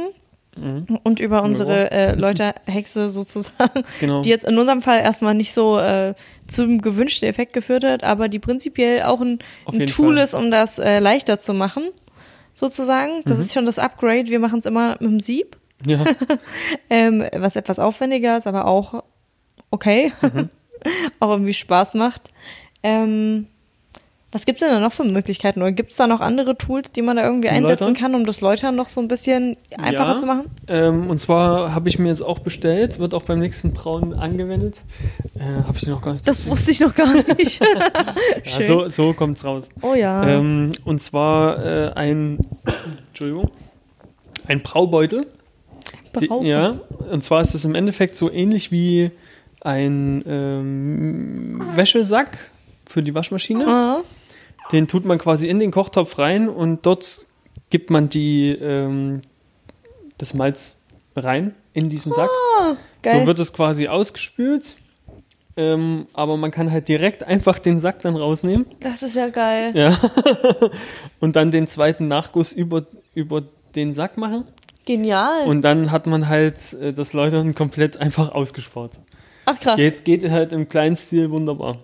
Mhm. 0.59 0.99
und 1.03 1.19
über 1.19 1.43
unsere 1.43 1.91
äh, 1.91 2.15
Läuterhexe 2.15 3.09
sozusagen, 3.09 3.83
Genau. 3.99 4.21
die 4.21 4.29
jetzt 4.29 4.45
in 4.45 4.57
unserem 4.57 4.81
Fall 4.81 4.99
erstmal 4.99 5.33
nicht 5.35 5.53
so 5.53 5.77
äh, 5.79 6.13
zum 6.47 6.81
gewünschten 6.81 7.27
Effekt 7.27 7.53
geführt 7.53 7.83
hat, 7.83 8.03
aber 8.03 8.27
die 8.29 8.39
prinzipiell 8.39 9.03
auch 9.03 9.21
ein, 9.21 9.39
ein 9.71 9.85
Tool 9.87 10.15
Fall. 10.15 10.23
ist, 10.23 10.33
um 10.33 10.51
das 10.51 10.79
äh, 10.79 10.99
leichter 10.99 11.39
zu 11.39 11.53
machen, 11.53 11.83
sozusagen. 12.53 13.21
Das 13.25 13.37
Mhm. 13.37 13.43
ist 13.43 13.53
schon 13.53 13.65
das 13.65 13.79
Upgrade. 13.79 14.27
Wir 14.27 14.39
machen 14.39 14.59
es 14.59 14.65
immer 14.65 14.91
mit 14.99 15.11
dem 15.11 15.19
Sieb, 15.19 15.57
Ja, 15.85 16.03
ähm, 16.89 17.23
was 17.33 17.55
etwas 17.55 17.77
aufwendiger 17.79 18.37
ist, 18.37 18.47
aber 18.47 18.65
auch 18.65 19.03
okay, 19.71 20.11
Mhm. 20.21 20.49
auch 21.19 21.31
irgendwie 21.31 21.53
Spaß 21.53 21.93
macht. 21.95 22.31
Ähm, 22.83 23.47
was 24.31 24.45
gibt 24.45 24.61
es 24.61 24.67
denn 24.67 24.75
da 24.75 24.81
noch 24.81 24.91
für 24.91 25.05
Möglichkeiten? 25.05 25.61
Oder 25.61 25.71
gibt 25.71 25.91
es 25.91 25.97
da 25.97 26.05
noch 26.05 26.19
andere 26.19 26.57
Tools, 26.57 26.91
die 26.91 27.01
man 27.01 27.15
da 27.15 27.23
irgendwie 27.23 27.47
Zum 27.47 27.57
einsetzen 27.57 27.83
Läutern? 27.87 27.93
kann, 28.01 28.15
um 28.15 28.25
das 28.25 28.41
Läutern 28.41 28.75
noch 28.75 28.89
so 28.89 28.99
ein 28.99 29.07
bisschen 29.07 29.55
einfacher 29.77 30.11
Ja. 30.11 30.17
zu 30.17 30.25
machen? 30.25 30.43
ähm, 30.67 31.09
und 31.09 31.19
zwar 31.19 31.73
habe 31.73 31.87
ich 31.87 31.97
mir 31.97 32.09
jetzt 32.09 32.21
auch 32.21 32.39
bestellt, 32.39 32.99
wird 32.99 33.13
auch 33.13 33.23
beim 33.23 33.39
nächsten 33.39 33.71
Brauen 33.71 34.13
angewendet. 34.13 34.83
Äh, 35.39 35.63
habe 35.65 35.77
ich 35.77 35.87
noch 35.87 36.01
gar 36.01 36.11
nicht 36.13 36.27
Das 36.27 36.39
erzählt. 36.39 36.51
wusste 36.51 36.71
ich 36.71 36.79
noch 36.81 36.93
gar 36.93 37.13
nicht. 37.13 37.61
ja, 38.43 38.43
Schön. 38.43 38.67
so, 38.67 38.87
so 38.87 39.13
kommt's 39.13 39.45
raus. 39.45 39.69
oh 39.81 39.93
ja. 39.93 40.27
Ähm, 40.27 40.73
und 40.83 41.01
zwar 41.01 41.63
äh, 41.65 41.91
ein, 41.93 42.39
Entschuldigung, 43.09 43.49
ein 44.47 44.61
Braubeutel. 44.61 45.25
Die, 46.19 46.27
Braubeutel. 46.27 46.49
ja, 46.51 46.73
und 47.11 47.23
zwar 47.23 47.41
ist 47.41 47.53
es 47.53 47.63
im 47.63 47.75
Endeffekt 47.75 48.17
so 48.17 48.29
ähnlich 48.29 48.71
wie 48.73 49.11
ein 49.61 50.23
ähm, 50.27 51.61
Wäschesack 51.75 52.37
für 52.85 53.01
die 53.03 53.13
Waschmaschine. 53.15 53.67
Ah, 53.67 53.97
Den 54.71 54.87
tut 54.87 55.05
man 55.05 55.17
quasi 55.17 55.47
in 55.47 55.59
den 55.59 55.71
Kochtopf 55.71 56.17
rein 56.17 56.49
und 56.49 56.85
dort 56.85 57.25
gibt 57.69 57.89
man 57.89 58.09
die, 58.09 58.51
ähm, 58.51 59.21
das 60.17 60.33
Malz 60.33 60.75
rein 61.15 61.55
in 61.73 61.89
diesen 61.89 62.11
Sack. 62.13 62.29
geil. 63.01 63.21
So 63.21 63.27
wird 63.27 63.39
es 63.39 63.53
quasi 63.53 63.87
ausgespült 63.87 64.77
Ähm, 65.59 66.05
aber 66.13 66.37
man 66.37 66.51
kann 66.51 66.71
halt 66.71 66.87
direkt 66.87 67.23
einfach 67.23 67.57
den 67.57 67.79
Sack 67.79 68.01
dann 68.01 68.15
rausnehmen. 68.15 68.67
Das 68.79 69.01
ist 69.01 69.15
ja 69.15 69.29
geil. 69.29 69.71
Ja. 69.73 69.97
und 71.19 71.35
dann 71.35 71.49
den 71.49 71.65
zweiten 71.65 72.07
Nachguss 72.07 72.53
über, 72.53 72.85
über 73.15 73.41
den 73.73 73.91
Sack 73.91 74.17
machen. 74.17 74.43
Genial. 74.85 75.47
Und 75.47 75.63
dann 75.63 75.91
hat 75.91 76.05
man 76.05 76.29
halt 76.29 76.73
äh, 76.73 76.93
das 76.93 77.13
Läutern 77.13 77.55
komplett 77.55 77.97
einfach 77.97 78.33
ausgespart. 78.33 78.99
Ach 79.45 79.59
krass. 79.59 79.79
Jetzt 79.79 80.05
geht 80.05 80.29
halt 80.29 80.53
im 80.53 80.69
kleinen 80.69 80.95
Stil 80.95 81.31
wunderbar. 81.31 81.79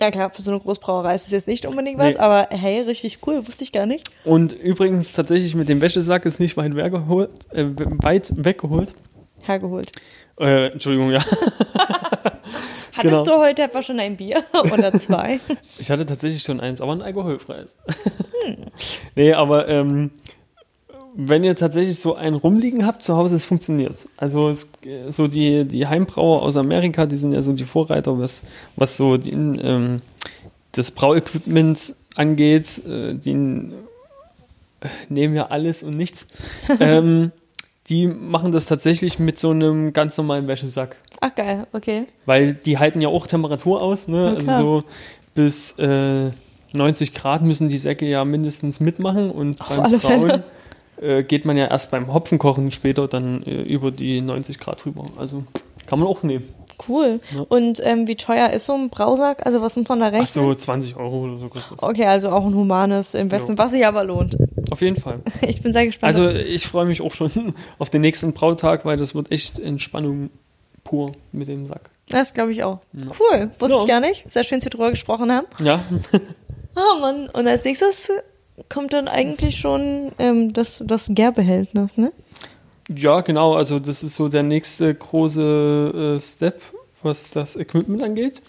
Ja 0.00 0.10
klar, 0.10 0.30
für 0.30 0.42
so 0.42 0.50
eine 0.50 0.60
Großbrauerei 0.60 1.14
ist 1.14 1.26
es 1.26 1.30
jetzt 1.30 1.46
nicht 1.46 1.66
unbedingt 1.66 1.98
was, 1.98 2.14
Nee. 2.14 2.20
aber 2.20 2.48
hey, 2.50 2.80
richtig 2.80 3.18
cool, 3.26 3.46
wusste 3.46 3.62
ich 3.64 3.72
gar 3.72 3.86
nicht. 3.86 4.08
Und 4.24 4.52
übrigens 4.52 5.12
tatsächlich 5.12 5.54
mit 5.54 5.68
dem 5.68 5.80
Wäschesack 5.80 6.24
ist 6.26 6.40
nicht 6.40 6.56
weit 6.56 6.74
weggeholt. 6.74 7.30
Äh, 7.52 7.66
weit 8.02 8.32
weggeholt. 8.36 8.92
Hergeholt. 9.42 9.90
Äh, 10.40 10.68
Entschuldigung, 10.72 11.12
ja. 11.12 11.24
Hattest 12.96 13.24
Genau. 13.24 13.24
du 13.24 13.32
heute 13.42 13.62
etwa 13.62 13.82
schon 13.82 13.98
ein 14.00 14.16
Bier 14.16 14.44
oder 14.72 14.92
zwei? 14.98 15.40
Ich 15.78 15.90
hatte 15.90 16.06
tatsächlich 16.06 16.42
schon 16.42 16.60
eins, 16.60 16.80
aber 16.80 16.92
ein 16.92 17.02
alkoholfreies. 17.02 17.76
nee, 19.16 19.32
aber 19.32 19.68
ähm, 19.68 20.10
wenn 21.16 21.44
ihr 21.44 21.54
tatsächlich 21.54 22.00
so 22.00 22.14
einen 22.14 22.36
rumliegen 22.36 22.86
habt 22.86 23.02
zu 23.02 23.16
Hause, 23.16 23.36
es 23.36 23.44
funktioniert. 23.44 24.08
Also 24.16 24.50
es, 24.50 24.68
äh, 24.84 25.10
so 25.10 25.28
die, 25.28 25.64
die 25.64 25.86
Heimbrauer 25.86 26.42
aus 26.42 26.56
Amerika, 26.56 27.06
die 27.06 27.16
sind 27.16 27.32
ja 27.32 27.42
so 27.42 27.52
die 27.52 27.64
Vorreiter, 27.64 28.18
was, 28.18 28.42
was 28.76 28.96
so 28.96 29.16
die, 29.16 29.30
ähm, 29.30 30.00
das 30.72 30.90
Brauequipment 30.90 31.94
angeht. 32.16 32.84
Äh, 32.86 33.14
die 33.14 33.30
äh, 33.30 34.88
nehmen 35.08 35.36
ja 35.36 35.46
alles 35.46 35.82
und 35.82 35.96
nichts. 35.96 36.26
ähm, 36.80 37.30
die 37.88 38.06
machen 38.06 38.50
das 38.50 38.66
tatsächlich 38.66 39.18
mit 39.18 39.38
so 39.38 39.50
einem 39.50 39.92
ganz 39.92 40.16
normalen 40.16 40.48
Wäschesack. 40.48 40.96
Ach 41.20 41.34
geil, 41.34 41.66
okay. 41.72 42.06
Weil 42.26 42.54
die 42.54 42.78
halten 42.78 43.00
ja 43.00 43.08
auch 43.08 43.26
Temperatur 43.26 43.82
aus, 43.82 44.08
ne? 44.08 44.36
Also 44.38 44.80
so 44.80 44.84
bis 45.34 45.78
äh, 45.78 46.30
90 46.74 47.14
Grad 47.14 47.42
müssen 47.42 47.68
die 47.68 47.78
Säcke 47.78 48.06
ja 48.06 48.24
mindestens 48.24 48.80
mitmachen 48.80 49.30
und 49.30 49.60
Auf 49.60 49.76
beim 49.76 49.98
Brauen 49.98 50.00
Fälle. 50.00 50.44
Äh, 51.00 51.22
geht 51.22 51.44
man 51.44 51.56
ja 51.56 51.66
erst 51.66 51.90
beim 51.90 52.12
Hopfenkochen 52.12 52.70
später 52.70 53.08
dann 53.08 53.42
äh, 53.44 53.62
über 53.62 53.90
die 53.90 54.20
90 54.20 54.58
Grad 54.58 54.84
drüber. 54.84 55.06
Also 55.18 55.44
kann 55.86 55.98
man 55.98 56.08
auch 56.08 56.22
nehmen. 56.22 56.48
Cool. 56.88 57.20
Ja. 57.34 57.42
Und 57.48 57.80
ähm, 57.84 58.08
wie 58.08 58.16
teuer 58.16 58.50
ist 58.50 58.66
so 58.66 58.74
ein 58.74 58.90
Brausack? 58.90 59.46
Also 59.46 59.62
was 59.62 59.76
muss 59.76 59.88
man 59.88 60.00
da 60.00 60.06
rechnen? 60.06 60.22
Ach 60.24 60.32
so, 60.32 60.54
20 60.54 60.96
Euro 60.96 61.20
oder 61.24 61.38
so 61.38 61.48
kostet 61.48 61.78
das. 61.78 61.82
Okay, 61.88 62.04
also 62.06 62.30
auch 62.30 62.44
ein 62.44 62.54
humanes 62.54 63.14
Investment, 63.14 63.58
was 63.58 63.70
sich 63.70 63.86
aber 63.86 64.02
lohnt. 64.04 64.36
Auf 64.70 64.80
jeden 64.80 65.00
Fall. 65.00 65.20
Ich 65.46 65.62
bin 65.62 65.72
sehr 65.72 65.86
gespannt. 65.86 66.16
Also 66.16 66.36
ich 66.36 66.66
freue 66.66 66.86
mich 66.86 67.00
auch 67.00 67.14
schon 67.14 67.54
auf 67.78 67.90
den 67.90 68.00
nächsten 68.00 68.32
Brautag, 68.32 68.84
weil 68.84 68.96
das 68.96 69.14
wird 69.14 69.30
echt 69.30 69.58
Entspannung 69.60 70.30
pur 70.82 71.12
mit 71.32 71.48
dem 71.48 71.64
Sack. 71.66 71.90
das 72.08 72.34
glaube 72.34 72.52
ich 72.52 72.64
auch. 72.64 72.80
Ja. 72.92 73.04
Cool, 73.18 73.50
wusste 73.58 73.76
Ja. 73.76 73.82
ich 73.82 73.88
gar 73.88 74.00
nicht. 74.00 74.28
Sehr 74.30 74.42
schön, 74.44 74.58
dass 74.58 74.66
wir 74.66 74.70
drüber 74.70 74.90
gesprochen 74.90 75.30
haben. 75.32 75.46
Ja, 75.60 75.80
Ah 76.74 76.98
Mann, 77.00 77.28
und 77.32 77.46
als 77.46 77.64
nächstes 77.64 78.10
kommt 78.68 78.92
dann 78.92 79.08
eigentlich 79.08 79.56
schon 79.58 80.12
ähm, 80.18 80.52
das, 80.52 80.82
das 80.86 81.10
Gärbehältnis, 81.12 81.96
ne? 81.96 82.12
Ja, 82.94 83.20
genau. 83.22 83.54
Also 83.54 83.78
das 83.78 84.02
ist 84.02 84.16
so 84.16 84.28
der 84.28 84.42
nächste 84.42 84.94
große 84.94 86.16
äh, 86.16 86.20
Step, 86.20 86.60
was 87.02 87.30
das 87.30 87.56
Equipment 87.56 88.02
angeht. 88.02 88.42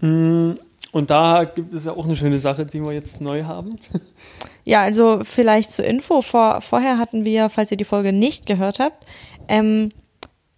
Mm, 0.00 0.52
Und 0.92 1.10
da 1.10 1.44
gibt 1.44 1.72
es 1.72 1.84
ja 1.84 1.92
auch 1.92 2.04
eine 2.04 2.16
schöne 2.16 2.38
Sache, 2.38 2.66
die 2.66 2.80
wir 2.80 2.92
jetzt 2.92 3.20
neu 3.20 3.44
haben. 3.44 3.78
Ja, 4.64 4.82
also 4.82 5.20
vielleicht 5.24 5.70
zur 5.70 5.86
Info. 5.86 6.20
Vor, 6.22 6.60
vorher 6.60 6.98
hatten 6.98 7.24
wir, 7.24 7.48
falls 7.48 7.70
ihr 7.70 7.76
die 7.78 7.84
Folge 7.84 8.12
nicht 8.12 8.44
gehört 8.46 8.78
habt, 8.78 9.04
ähm, 9.48 9.90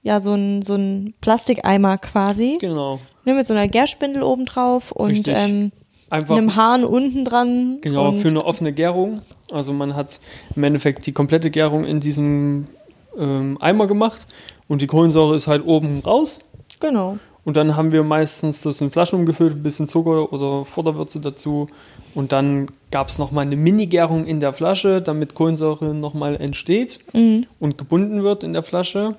ja, 0.02 0.20
so 0.20 0.34
ein, 0.34 0.60
so 0.62 0.74
ein 0.74 1.14
Plastikeimer 1.20 1.98
quasi. 1.98 2.58
Genau. 2.60 2.98
Ne, 3.24 3.34
mit 3.34 3.46
so 3.46 3.54
einer 3.54 3.68
Gärspindel 3.68 4.22
oben 4.22 4.44
drauf 4.44 4.90
und 4.90 5.28
ähm, 5.28 5.70
Einfach 6.12 6.36
einem 6.36 6.54
Hahn 6.56 6.84
unten 6.84 7.24
dran. 7.24 7.78
genau 7.80 8.12
für 8.12 8.28
eine 8.28 8.44
offene 8.44 8.72
Gärung. 8.72 9.22
Also 9.50 9.72
man 9.72 9.94
hat 9.96 10.20
im 10.54 10.62
Endeffekt 10.64 11.06
die 11.06 11.12
komplette 11.12 11.50
Gärung 11.50 11.84
in 11.84 12.00
diesem 12.00 12.66
ähm, 13.18 13.56
Eimer 13.60 13.86
gemacht 13.86 14.26
und 14.68 14.82
die 14.82 14.86
Kohlensäure 14.86 15.34
ist 15.34 15.46
halt 15.46 15.64
oben 15.66 16.00
raus. 16.00 16.40
Genau. 16.80 17.18
Und 17.44 17.56
dann 17.56 17.76
haben 17.76 17.92
wir 17.92 18.02
meistens 18.04 18.60
das 18.60 18.80
in 18.80 18.90
Flaschen 18.90 19.18
umgefüllt, 19.20 19.54
ein 19.56 19.62
bisschen 19.62 19.88
Zucker 19.88 20.32
oder 20.32 20.64
Futterwürze 20.64 21.18
dazu. 21.20 21.66
Und 22.14 22.30
dann 22.32 22.66
gab 22.90 23.08
es 23.08 23.18
nochmal 23.18 23.46
eine 23.46 23.56
Mini-Gärung 23.56 24.26
in 24.26 24.38
der 24.38 24.52
Flasche, 24.52 25.00
damit 25.00 25.34
Kohlensäure 25.34 25.94
nochmal 25.94 26.36
entsteht 26.36 26.98
Mhm. 27.14 27.46
und 27.58 27.78
gebunden 27.78 28.22
wird 28.22 28.44
in 28.44 28.52
der 28.52 28.62
Flasche. 28.62 29.16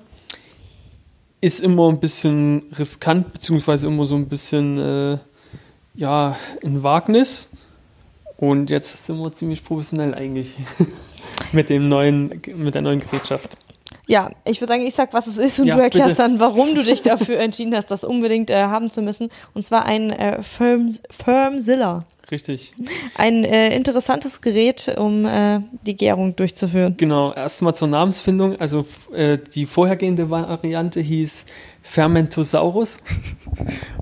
Ist 1.40 1.60
immer 1.60 1.88
ein 1.90 2.00
bisschen 2.00 2.64
riskant, 2.78 3.32
beziehungsweise 3.34 3.88
immer 3.88 4.06
so 4.06 4.14
ein 4.14 4.28
bisschen, 4.28 4.78
äh, 4.78 5.18
ja, 5.94 6.36
ein 6.64 6.82
Wagnis. 6.82 7.50
Und 8.36 8.70
jetzt 8.70 9.06
sind 9.06 9.18
wir 9.18 9.32
ziemlich 9.32 9.64
professionell 9.64 10.14
eigentlich 10.14 10.56
mit 11.52 11.70
dem 11.70 11.88
neuen, 11.88 12.42
mit 12.56 12.74
der 12.74 12.82
neuen 12.82 13.00
Gerätschaft. 13.00 13.56
Ja, 14.06 14.32
ich 14.44 14.60
würde 14.60 14.72
sagen, 14.72 14.86
ich 14.86 14.94
sag, 14.94 15.14
was 15.14 15.26
es 15.26 15.38
ist 15.38 15.60
und 15.60 15.66
Ja, 15.66 15.76
du 15.76 15.82
erklärst 15.82 16.16
bitte. 16.16 16.22
dann, 16.22 16.40
warum 16.40 16.74
du 16.74 16.82
dich 16.82 17.00
dafür 17.02 17.38
entschieden 17.38 17.74
hast, 17.74 17.90
das 17.90 18.04
unbedingt 18.04 18.50
äh, 18.50 18.64
haben 18.64 18.90
zu 18.90 19.00
müssen. 19.02 19.30
Und 19.54 19.64
zwar 19.64 19.86
ein 19.86 20.10
äh, 20.10 20.42
Firm, 20.42 20.94
Firmzilla. 21.10 22.04
Richtig. 22.30 22.72
Ein 23.16 23.44
äh, 23.44 23.74
interessantes 23.76 24.40
Gerät, 24.40 24.94
um 24.98 25.26
äh, 25.26 25.60
die 25.86 25.96
Gärung 25.96 26.36
durchzuführen. 26.36 26.94
Genau, 26.96 27.32
erstmal 27.32 27.74
zur 27.74 27.88
Namensfindung. 27.88 28.58
Also 28.60 28.86
äh, 29.12 29.38
die 29.54 29.66
vorhergehende 29.66 30.30
Variante 30.30 31.00
hieß 31.00 31.46
Fermentosaurus. 31.84 32.98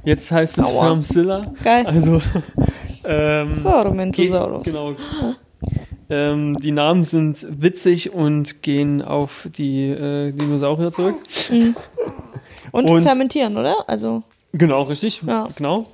Jetzt 0.04 0.30
heißt 0.30 0.56
es 0.58 0.64
Aua. 0.66 0.86
Firmzilla. 0.86 1.52
Geil. 1.62 1.84
Also 1.86 2.22
ähm, 3.04 3.60
Fermentosaurus. 3.62 4.64
Geht, 4.64 4.72
genau. 4.72 4.94
Ähm, 6.08 6.58
die 6.60 6.72
Namen 6.72 7.02
sind 7.02 7.46
witzig 7.50 8.12
und 8.12 8.62
gehen 8.62 9.02
auf 9.02 9.48
die 9.56 9.88
äh, 9.90 10.32
Dinosaurier 10.32 10.92
zurück. 10.92 11.16
Und, 12.70 12.88
Und- 12.88 13.02
fermentieren, 13.02 13.56
oder? 13.56 13.84
Also, 13.88 14.22
Genau, 14.54 14.82
richtig. 14.82 15.22
Ja. 15.26 15.48
Genau. 15.56 15.86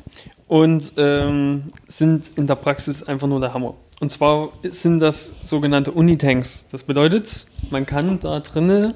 Und 0.48 0.92
ähm, 0.96 1.64
sind 1.86 2.32
in 2.36 2.46
der 2.48 2.56
Praxis 2.56 3.02
einfach 3.04 3.28
nur 3.28 3.38
der 3.40 3.54
Hammer. 3.54 3.74
Und 4.00 4.10
zwar 4.10 4.50
sind 4.64 4.98
das 5.00 5.34
sogenannte 5.42 5.92
Unitanks. 5.92 6.66
Das 6.68 6.82
bedeutet, 6.82 7.46
man 7.70 7.86
kann 7.86 8.18
da 8.20 8.40
drinnen 8.40 8.94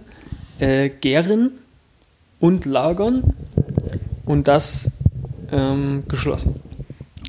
äh, 0.59 0.89
gären 0.89 1.53
und 2.43 2.65
lagern 2.65 3.23
und 4.27 4.49
das 4.49 4.91
ähm, 5.53 6.03
geschlossen. 6.09 6.61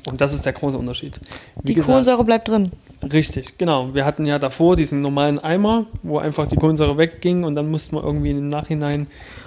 Und 0.06 0.20
das 0.20 0.34
ist 0.34 0.44
der 0.44 0.52
große 0.52 0.76
Unterschied. 0.76 1.18
Wie 1.62 1.68
die 1.68 1.74
gesagt, 1.74 1.86
Kohlensäure 1.86 2.24
bleibt 2.24 2.48
drin. 2.48 2.72
Richtig, 3.02 3.56
genau. 3.56 3.94
Wir 3.94 4.04
hatten 4.04 4.26
ja 4.26 4.38
davor 4.38 4.76
diesen 4.76 5.02
normalen 5.02 5.38
Eimer, 5.38 5.86
wo 6.02 6.18
einfach 6.18 6.46
die 6.46 6.56
Kohlensäure 6.56 6.98
wegging 6.98 7.44
und 7.44 7.54
dann 7.54 7.70
mussten 7.70 7.96
wir 7.96 8.02
irgendwie 8.02 8.32
im 8.32 8.48
Nachhinein 8.48 9.06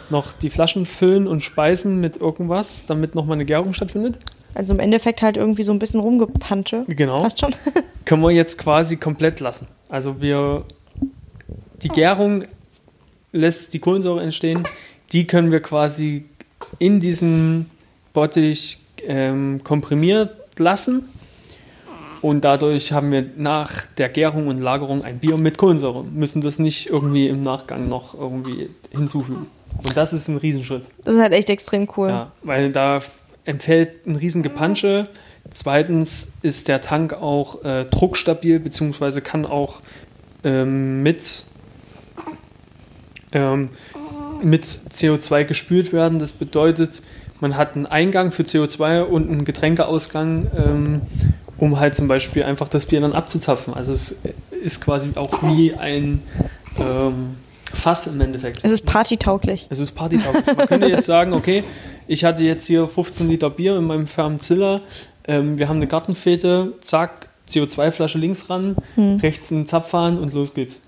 noch 0.09 0.31
die 0.31 0.49
Flaschen 0.49 0.85
füllen 0.85 1.27
und 1.27 1.41
speisen 1.41 1.99
mit 1.99 2.15
irgendwas, 2.15 2.85
damit 2.85 3.13
nochmal 3.13 3.35
eine 3.35 3.45
Gärung 3.45 3.73
stattfindet. 3.73 4.19
Also 4.55 4.73
im 4.73 4.79
Endeffekt 4.79 5.21
halt 5.21 5.35
irgendwie 5.35 5.63
so 5.63 5.73
ein 5.73 5.79
bisschen 5.79 5.99
rumgepansche. 5.99 6.85
Genau. 6.87 7.21
Passt 7.21 7.41
schon. 7.41 7.53
Können 8.05 8.21
wir 8.21 8.31
jetzt 8.31 8.57
quasi 8.57 8.95
komplett 8.95 9.41
lassen. 9.41 9.67
Also 9.89 10.21
wir, 10.21 10.63
die 11.83 11.89
Gärung 11.89 12.45
lässt 13.33 13.73
die 13.73 13.79
Kohlensäure 13.79 14.23
entstehen, 14.23 14.63
die 15.11 15.27
können 15.27 15.51
wir 15.51 15.61
quasi 15.61 16.25
in 16.79 16.99
diesem 16.99 17.67
Bottich 18.13 18.79
ähm, 19.05 19.61
komprimiert 19.63 20.31
lassen. 20.57 21.09
Und 22.21 22.43
dadurch 22.43 22.91
haben 22.91 23.11
wir 23.11 23.25
nach 23.37 23.85
der 23.97 24.09
Gärung 24.09 24.47
und 24.47 24.59
Lagerung 24.59 25.03
ein 25.03 25.19
Bier 25.19 25.37
mit 25.37 25.57
Kohlensäure. 25.57 26.03
Müssen 26.03 26.41
das 26.41 26.57
nicht 26.57 26.87
irgendwie 26.89 27.27
im 27.27 27.43
Nachgang 27.43 27.87
noch 27.87 28.15
irgendwie 28.15 28.69
hinzufügen. 28.91 29.47
Und 29.83 29.95
das 29.95 30.13
ist 30.13 30.27
ein 30.27 30.37
Riesenschritt. 30.37 30.89
Das 31.03 31.13
ist 31.13 31.21
halt 31.21 31.33
echt 31.33 31.49
extrem 31.49 31.87
cool. 31.95 32.09
Ja, 32.09 32.31
weil 32.41 32.71
da 32.71 33.01
entfällt 33.45 34.07
ein 34.07 34.15
riesen 34.15 34.43
Gepansche. 34.43 35.07
Zweitens 35.49 36.29
ist 36.41 36.67
der 36.67 36.81
Tank 36.81 37.13
auch 37.13 37.63
äh, 37.63 37.83
druckstabil, 37.83 38.59
beziehungsweise 38.59 39.21
kann 39.21 39.45
auch 39.45 39.81
ähm, 40.43 41.03
mit, 41.03 41.45
ähm, 43.31 43.69
mit 44.43 44.65
CO2 44.93 45.43
gespült 45.45 45.93
werden. 45.93 46.19
Das 46.19 46.31
bedeutet, 46.31 47.01
man 47.39 47.55
hat 47.57 47.75
einen 47.75 47.85
Eingang 47.85 48.31
für 48.31 48.43
CO2 48.43 49.01
und 49.03 49.29
einen 49.29 49.45
Getränkeausgang, 49.45 50.47
ähm, 50.57 51.01
um 51.57 51.79
halt 51.79 51.95
zum 51.95 52.07
Beispiel 52.07 52.43
einfach 52.43 52.67
das 52.67 52.85
Bier 52.85 53.01
dann 53.01 53.13
abzuzapfen. 53.13 53.73
Also 53.73 53.91
es 53.93 54.15
ist 54.61 54.81
quasi 54.81 55.09
auch 55.15 55.41
wie 55.43 55.73
ein 55.73 56.21
ähm, 56.79 57.35
Fass 57.73 58.07
im 58.07 58.19
Endeffekt. 58.21 58.59
Es 58.63 58.71
ist 58.71 58.85
partytauglich. 58.85 59.67
Es 59.69 59.79
ist 59.79 59.91
partytauglich. 59.91 60.45
Man 60.57 60.67
könnte 60.67 60.87
jetzt 60.87 61.05
sagen, 61.05 61.33
okay, 61.33 61.63
ich 62.07 62.23
hatte 62.23 62.43
jetzt 62.43 62.65
hier 62.65 62.87
15 62.87 63.27
Liter 63.27 63.49
Bier 63.49 63.77
in 63.77 63.83
meinem 63.85 64.07
Firmenziller, 64.07 64.81
ähm, 65.27 65.57
wir 65.57 65.67
haben 65.67 65.75
eine 65.77 65.87
Gartenfete, 65.87 66.73
zack, 66.79 67.27
CO2-Flasche 67.49 68.17
links 68.17 68.49
ran, 68.49 68.75
rechts 68.97 69.51
einen 69.51 69.65
Zapfhahn 69.67 70.17
und 70.17 70.33
los 70.33 70.53
geht's. 70.53 70.79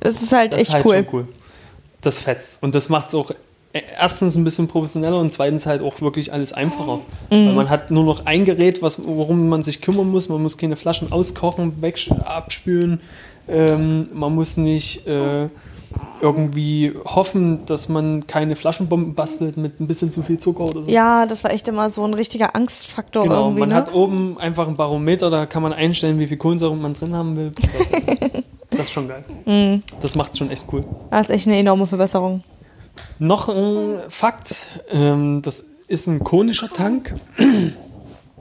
Es 0.00 0.22
ist 0.22 0.32
halt 0.32 0.52
Das 0.52 0.60
echt 0.60 0.68
ist 0.68 0.74
halt 0.74 0.86
cool. 0.86 1.06
cool. 1.12 1.28
Das 2.00 2.18
fetzt. 2.18 2.62
Und 2.62 2.74
das 2.74 2.88
macht 2.88 3.08
es 3.08 3.14
auch 3.14 3.32
erstens 3.72 4.36
ein 4.36 4.44
bisschen 4.44 4.68
professioneller 4.68 5.18
und 5.18 5.32
zweitens 5.32 5.66
halt 5.66 5.82
auch 5.82 6.00
wirklich 6.00 6.32
alles 6.32 6.52
einfacher. 6.52 7.00
Weil 7.28 7.52
man 7.52 7.70
hat 7.70 7.90
nur 7.90 8.04
noch 8.04 8.26
ein 8.26 8.44
Gerät, 8.44 8.82
was, 8.82 9.04
worum 9.04 9.48
man 9.48 9.62
sich 9.62 9.80
kümmern 9.80 10.10
muss. 10.10 10.28
Man 10.28 10.42
muss 10.42 10.56
keine 10.56 10.76
Flaschen 10.76 11.12
auskochen, 11.12 11.80
weg, 11.80 11.98
abspülen. 12.24 13.00
Ähm, 13.48 14.08
man 14.12 14.34
muss 14.34 14.56
nicht 14.56 15.06
äh, 15.06 15.48
irgendwie 16.20 16.92
hoffen, 17.04 17.64
dass 17.66 17.88
man 17.88 18.26
keine 18.26 18.56
Flaschenbomben 18.56 19.14
bastelt 19.14 19.56
mit 19.56 19.80
ein 19.80 19.86
bisschen 19.86 20.12
zu 20.12 20.22
viel 20.22 20.38
Zucker 20.38 20.64
oder 20.64 20.82
so. 20.82 20.90
Ja, 20.90 21.26
das 21.26 21.44
war 21.44 21.52
echt 21.52 21.66
immer 21.68 21.88
so 21.88 22.04
ein 22.04 22.14
richtiger 22.14 22.54
Angstfaktor 22.54 23.24
Genau, 23.24 23.44
irgendwie. 23.44 23.60
man 23.60 23.68
ne? 23.70 23.74
hat 23.74 23.94
oben 23.94 24.36
einfach 24.38 24.68
ein 24.68 24.76
Barometer, 24.76 25.30
da 25.30 25.46
kann 25.46 25.62
man 25.62 25.72
einstellen, 25.72 26.18
wie 26.18 26.26
viel 26.26 26.36
Kohlensäure 26.36 26.76
man 26.76 26.94
drin 26.94 27.14
haben 27.14 27.36
will. 27.36 27.52
Das 28.70 28.80
ist 28.80 28.92
schon 28.92 29.08
geil. 29.08 29.24
Mhm. 29.46 29.82
Das 30.00 30.14
macht 30.14 30.36
schon 30.38 30.50
echt 30.50 30.64
cool. 30.72 30.84
Das 31.10 31.22
ist 31.28 31.30
echt 31.34 31.46
eine 31.46 31.58
enorme 31.58 31.86
Verbesserung. 31.86 32.42
Noch 33.18 33.48
ein 33.48 33.98
Fakt, 34.08 34.66
ähm, 34.90 35.42
das 35.42 35.64
ist 35.88 36.06
ein 36.06 36.22
konischer 36.22 36.68
Tank. 36.70 37.14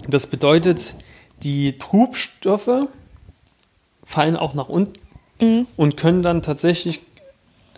Das 0.07 0.27
bedeutet, 0.27 0.95
die 1.43 1.77
Trubstoffe 1.77 2.87
fallen 4.03 4.35
auch 4.35 4.53
nach 4.53 4.69
unten 4.69 4.93
Mhm. 5.41 5.67
und 5.77 5.95
können 5.95 6.21
dann 6.21 6.41
tatsächlich 6.41 6.99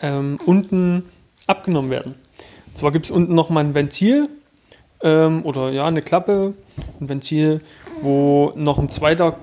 ähm, 0.01 0.39
unten 0.47 1.03
abgenommen 1.45 1.91
werden. 1.91 2.15
Und 2.67 2.77
zwar 2.77 2.91
gibt 2.91 3.05
es 3.05 3.11
unten 3.11 3.35
nochmal 3.35 3.63
ein 3.63 3.75
Ventil 3.75 4.29
ähm, 5.03 5.45
oder 5.45 5.69
ja, 5.71 5.85
eine 5.85 6.01
Klappe, 6.01 6.53
ein 6.99 7.07
Ventil, 7.07 7.61
wo 8.01 8.51
noch 8.55 8.79
ein 8.79 8.89
zweiter, 8.89 9.37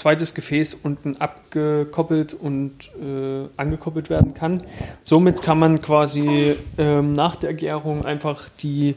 zweites 0.00 0.34
Gefäß 0.34 0.74
unten 0.82 1.16
abgekoppelt 1.18 2.34
und 2.34 2.72
äh, 3.00 3.46
angekoppelt 3.56 4.10
werden 4.10 4.34
kann. 4.34 4.62
Somit 5.02 5.42
kann 5.42 5.58
man 5.58 5.80
quasi 5.80 6.56
ähm, 6.78 7.12
nach 7.12 7.36
der 7.36 7.54
Gärung 7.54 8.04
einfach 8.04 8.48
die 8.62 8.96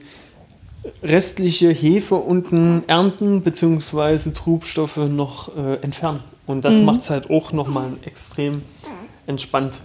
restliche 1.02 1.70
Hefe 1.72 2.16
unten 2.16 2.84
ernten 2.88 3.42
bzw. 3.42 4.32
Trubstoffe 4.32 4.98
noch 4.98 5.56
äh, 5.56 5.76
entfernen. 5.82 6.22
Und 6.46 6.66
das 6.66 6.80
Mhm. 6.80 6.86
macht 6.86 7.02
es 7.02 7.10
halt 7.10 7.30
auch 7.30 7.54
nochmal 7.54 7.92
extrem 8.06 8.64
entspannt. 9.28 9.82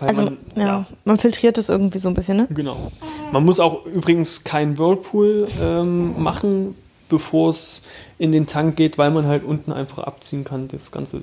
Weil 0.00 0.08
Also, 0.08 0.22
man, 0.24 0.36
ja, 0.56 0.86
man 1.04 1.18
filtriert 1.18 1.56
das 1.56 1.68
irgendwie 1.68 1.98
so 1.98 2.08
ein 2.08 2.14
bisschen, 2.14 2.36
ne? 2.36 2.46
Genau. 2.50 2.90
Man 3.32 3.44
muss 3.44 3.60
auch 3.60 3.86
übrigens 3.86 4.44
keinen 4.44 4.78
Whirlpool 4.78 5.48
ähm, 5.60 6.20
machen, 6.22 6.74
bevor 7.08 7.50
es 7.50 7.82
in 8.18 8.32
den 8.32 8.46
Tank 8.46 8.76
geht, 8.76 8.98
weil 8.98 9.10
man 9.10 9.26
halt 9.26 9.44
unten 9.44 9.72
einfach 9.72 9.98
abziehen 10.04 10.44
kann, 10.44 10.68
das 10.68 10.90
ganze 10.90 11.22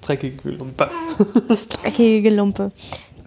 dreckige 0.00 0.36
Gelumpe. 0.36 0.90
Das 1.48 1.68
dreckige 1.68 2.30
Lumpe. 2.30 2.72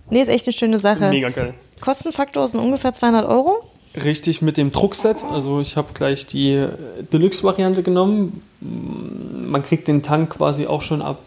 Nee, 0.10 0.22
ist 0.22 0.28
echt 0.30 0.46
eine 0.48 0.54
schöne 0.54 0.80
Sache. 0.80 1.10
Mega 1.10 1.30
geil. 1.30 1.54
Kostenfaktor 1.82 2.48
sind 2.48 2.60
ungefähr 2.60 2.94
200 2.94 3.28
Euro. 3.28 3.64
Richtig 3.96 4.42
mit 4.42 4.58
dem 4.58 4.72
Druckset. 4.72 5.24
Also 5.32 5.62
ich 5.62 5.78
habe 5.78 5.94
gleich 5.94 6.26
die 6.28 6.52
äh, 6.52 6.70
Deluxe-Variante 7.14 7.82
genommen. 7.82 8.42
Mm, 8.60 9.50
Man 9.50 9.64
kriegt 9.64 9.88
den 9.88 10.04
Tank 10.04 10.32
quasi 10.32 10.68
auch 10.68 10.82
schon 10.82 11.02
ab 11.02 11.20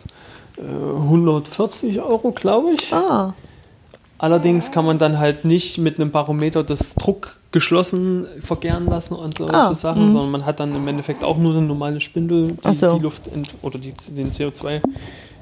äh, 0.59 0.63
140 0.63 2.01
Euro, 2.01 2.31
glaube 2.33 2.73
ich. 2.75 2.93
Ah, 2.93 3.35
Allerdings 4.19 4.73
kann 4.73 4.85
man 4.85 4.99
dann 4.99 5.19
halt 5.19 5.45
nicht 5.45 5.79
mit 5.79 5.99
einem 6.01 6.11
Barometer 6.11 6.65
das 6.65 6.95
Druck 6.97 7.37
geschlossen 7.53 8.27
vergären 8.43 8.87
lassen 8.87 9.15
und 9.15 9.39
solche 9.39 9.55
Ah, 9.55 9.75
Sachen, 9.75 10.07
mhm. 10.09 10.13
sondern 10.13 10.31
man 10.33 10.47
hat 10.47 10.61
dann 10.61 10.75
im 10.75 10.87
Endeffekt 10.89 11.23
auch 11.25 11.39
nur 11.39 11.57
eine 11.57 11.65
normale 11.65 12.01
Spindel, 12.01 12.57
die 12.65 12.75
so. 12.75 12.97
die 12.97 13.03
Luft 13.03 13.23
oder 13.63 13.79
die, 13.79 13.95
den 14.11 14.31
CO2, 14.33 14.83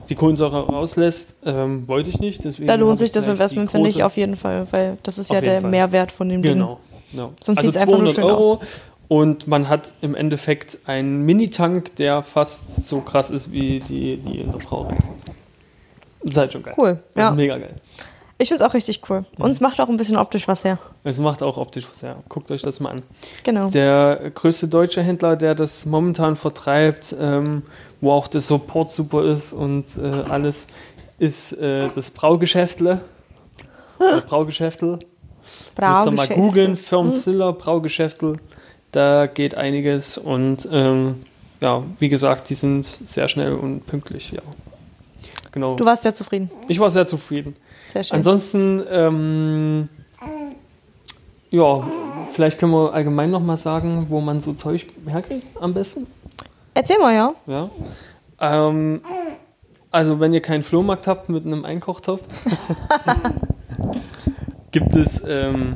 die 0.09 0.15
Kohlensäure 0.15 0.67
rauslässt. 0.67 1.37
Ähm, 1.45 1.89
wollte 1.89 2.11
ich 2.11 2.21
nicht. 2.21 2.45
Deswegen 2.45 2.69
da 2.69 2.75
lohnt 2.75 2.99
sich 2.99 3.07
ich 3.07 3.13
das 3.13 3.27
Investment, 3.29 3.71
finde 3.71 3.89
ich, 3.89 4.03
auf 4.05 4.17
jeden 4.17 4.37
Fall, 4.37 4.67
weil 4.71 4.99
das 5.03 5.19
ist 5.19 5.31
ja 5.33 5.41
der 5.41 5.63
Fall. 5.63 5.71
Mehrwert 5.71 6.13
von 6.13 6.29
dem 6.29 6.43
Ding. 6.43 6.53
Genau. 6.53 6.79
ja. 7.13 7.31
Sonst 7.43 7.59
also 7.59 7.71
sieht's 7.71 7.83
einfach 7.83 7.99
nur 7.99 8.13
200 8.13 8.15
schön 8.15 8.25
Euro 8.25 8.53
aus. 8.55 8.67
und 9.09 9.47
man 9.49 9.69
hat 9.69 9.95
im 10.03 10.15
Endeffekt 10.15 10.79
einen 10.85 11.23
Mini-Tank, 11.23 11.97
der 11.97 12.23
fast 12.23 12.87
so 12.87 13.01
krass 13.01 13.31
ist 13.31 13.51
wie 13.53 13.81
die, 13.81 14.19
die 14.19 14.41
in 14.43 14.53
der 14.53 14.59
Brauerei 14.59 14.99
sind. 15.01 15.17
Das 16.23 16.31
ist 16.33 16.37
halt 16.37 16.53
schon 16.53 16.63
geil. 16.63 16.75
Cool, 16.77 16.99
Das 17.15 17.21
ja. 17.23 17.29
ist 17.31 17.37
mega 17.37 17.57
geil. 17.59 17.75
Ich 18.39 18.49
finde 18.49 18.63
es 18.63 18.71
auch 18.71 18.75
richtig 18.75 19.01
cool. 19.09 19.25
Und 19.39 19.51
es 19.51 19.61
macht 19.61 19.81
auch 19.81 19.89
ein 19.89 19.97
bisschen 19.97 20.19
optisch 20.19 20.47
was 20.47 20.63
her. 20.65 20.79
Es 21.05 21.19
macht 21.19 21.43
auch 21.43 21.57
optisch 21.57 21.87
was 21.89 22.03
her. 22.03 22.17
Guckt 22.29 22.51
euch 22.51 22.61
das 22.61 22.81
mal 22.81 22.91
an. 22.91 23.03
Genau. 23.45 23.71
Der 23.71 24.31
größte 24.35 24.69
deutsche 24.69 25.03
Händler, 25.03 25.37
der 25.37 25.55
das 25.55 25.87
momentan 25.87 26.37
vertreibt, 26.37 27.17
ähm, 27.19 27.63
wo 28.03 28.13
auch 28.13 28.29
der 28.29 28.43
Support 28.43 28.91
super 28.91 29.25
ist 29.25 29.55
und 29.55 29.85
äh, 29.97 30.25
alles, 30.29 30.67
ist 31.19 31.53
äh, 31.55 31.89
das 31.95 32.11
Braugeschäftle. 32.11 33.01
Äh, 33.99 34.21
Braugeschäftel. 34.21 34.99
Müsst 35.79 36.07
ihr 36.07 36.11
mal 36.11 36.29
googeln, 36.29 36.77
Firmziller, 36.77 37.53
Braugeschäftel. 37.53 38.37
Da 38.93 39.27
geht 39.27 39.55
einiges 39.55 40.19
und 40.19 40.69
ähm, 40.71 41.23
ja, 41.61 41.83
wie 41.99 42.09
gesagt, 42.09 42.51
die 42.51 42.55
sind 42.55 42.85
sehr 42.85 43.29
schnell 43.29 43.55
und 43.55 43.87
pünktlich. 43.87 44.33
Ja. 44.33 44.43
Genau. 45.57 45.75
Du 45.75 45.87
warst 45.87 46.05
ja 46.05 46.13
zufrieden. 46.13 46.51
Ich 46.69 46.79
war 46.79 46.91
sehr 46.91 47.07
zufrieden. 47.07 47.57
Sehr 47.91 48.05
schön. 48.05 48.17
Ansonsten, 48.17 48.83
ähm, 48.91 49.89
ja, 51.51 51.83
vielleicht 52.31 52.59
können 52.59 52.73
wir 52.73 52.93
allgemein 52.93 53.31
nochmal 53.31 53.57
sagen, 53.57 54.09
wo 54.11 54.21
man 54.21 54.39
so 54.39 54.53
Zeug 54.53 54.85
herkriegt 55.07 55.47
am 55.59 55.73
besten. 55.73 56.07
Erzähl 56.75 56.99
mal, 56.99 57.15
ja. 57.15 57.35
Ja. 57.47 57.71
Ähm, 58.39 59.01
also 59.91 60.21
wenn 60.21 60.35
ihr 60.35 60.43
keinen 60.43 60.63
Flohmarkt 60.63 61.07
habt 61.07 61.31
mit 61.31 61.47
einem 61.47 61.65
Einkochtopf, 61.65 62.21
gibt 64.73 64.95
es 64.95 65.23
ähm, 65.27 65.75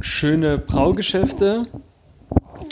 schöne 0.00 0.58
Braugeschäfte. 0.58 1.68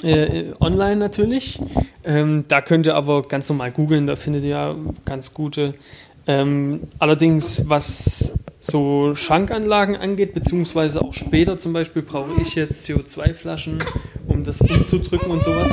Äh, 0.02 0.54
online 0.60 0.96
natürlich. 0.96 1.60
Ähm, 2.04 2.44
da 2.48 2.60
könnt 2.60 2.86
ihr 2.86 2.96
aber 2.96 3.22
ganz 3.22 3.48
normal 3.48 3.70
googeln, 3.70 4.06
da 4.06 4.16
findet 4.16 4.42
ihr 4.42 4.50
ja 4.50 4.74
ganz 5.04 5.32
gute. 5.32 5.74
Ähm, 6.26 6.80
allerdings, 6.98 7.68
was 7.68 8.32
so 8.60 9.14
Schankanlagen 9.14 9.96
angeht, 9.96 10.34
beziehungsweise 10.34 11.00
auch 11.00 11.14
später 11.14 11.56
zum 11.56 11.72
Beispiel, 11.72 12.02
brauche 12.02 12.40
ich 12.40 12.54
jetzt 12.56 12.88
CO2-Flaschen, 12.88 13.78
um 14.26 14.42
das 14.42 14.60
umzudrücken 14.60 15.30
und 15.30 15.42
sowas. 15.42 15.70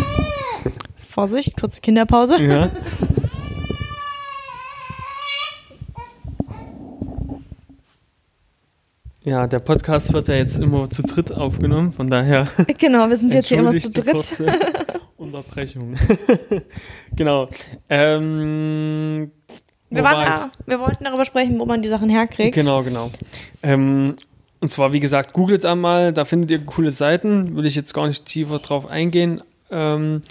Vorsicht, 1.10 1.60
kurze 1.60 1.82
Kinderpause. 1.82 2.42
Ja. 2.42 2.72
Ja, 9.26 9.48
der 9.48 9.60
Podcast 9.60 10.12
wird 10.12 10.28
ja 10.28 10.36
jetzt 10.36 10.60
immer 10.60 10.90
zu 10.90 11.02
dritt 11.02 11.32
aufgenommen, 11.32 11.94
von 11.94 12.10
daher 12.10 12.50
Genau, 12.78 13.08
wir 13.08 13.16
sind 13.16 13.34
jetzt 13.34 13.48
hier 13.48 13.60
immer 13.60 13.78
zu 13.78 13.90
dritt. 13.90 14.12
kurze 14.12 14.48
Unterbrechung. 15.18 15.96
genau. 17.16 17.48
Ähm, 17.90 19.32
Wir, 19.94 20.04
waren 20.04 20.18
war 20.18 20.26
da, 20.26 20.52
wir 20.66 20.80
wollten 20.80 21.04
darüber 21.04 21.26
sprechen, 21.26 21.60
wo 21.60 21.66
man 21.66 21.82
die 21.82 21.90
Sachen 21.90 22.10
herkriegt. 22.10 22.56
Genau, 22.56 22.84
genau. 22.84 23.12
Ähm, 23.62 24.16
und 24.60 24.70
zwar, 24.70 24.94
wie 24.94 25.00
gesagt, 25.00 25.34
googelt 25.34 25.66
einmal, 25.66 26.14
da 26.14 26.26
findet 26.26 26.52
ihr 26.52 26.66
coole 26.66 26.92
Seiten, 26.92 27.56
will 27.56 27.66
ich 27.66 27.76
jetzt 27.76 27.94
gar 27.94 28.08
nicht 28.08 28.26
tiefer 28.26 28.60
drauf 28.60 28.86
eingehen. 28.88 29.42
Ähm, 29.70 30.22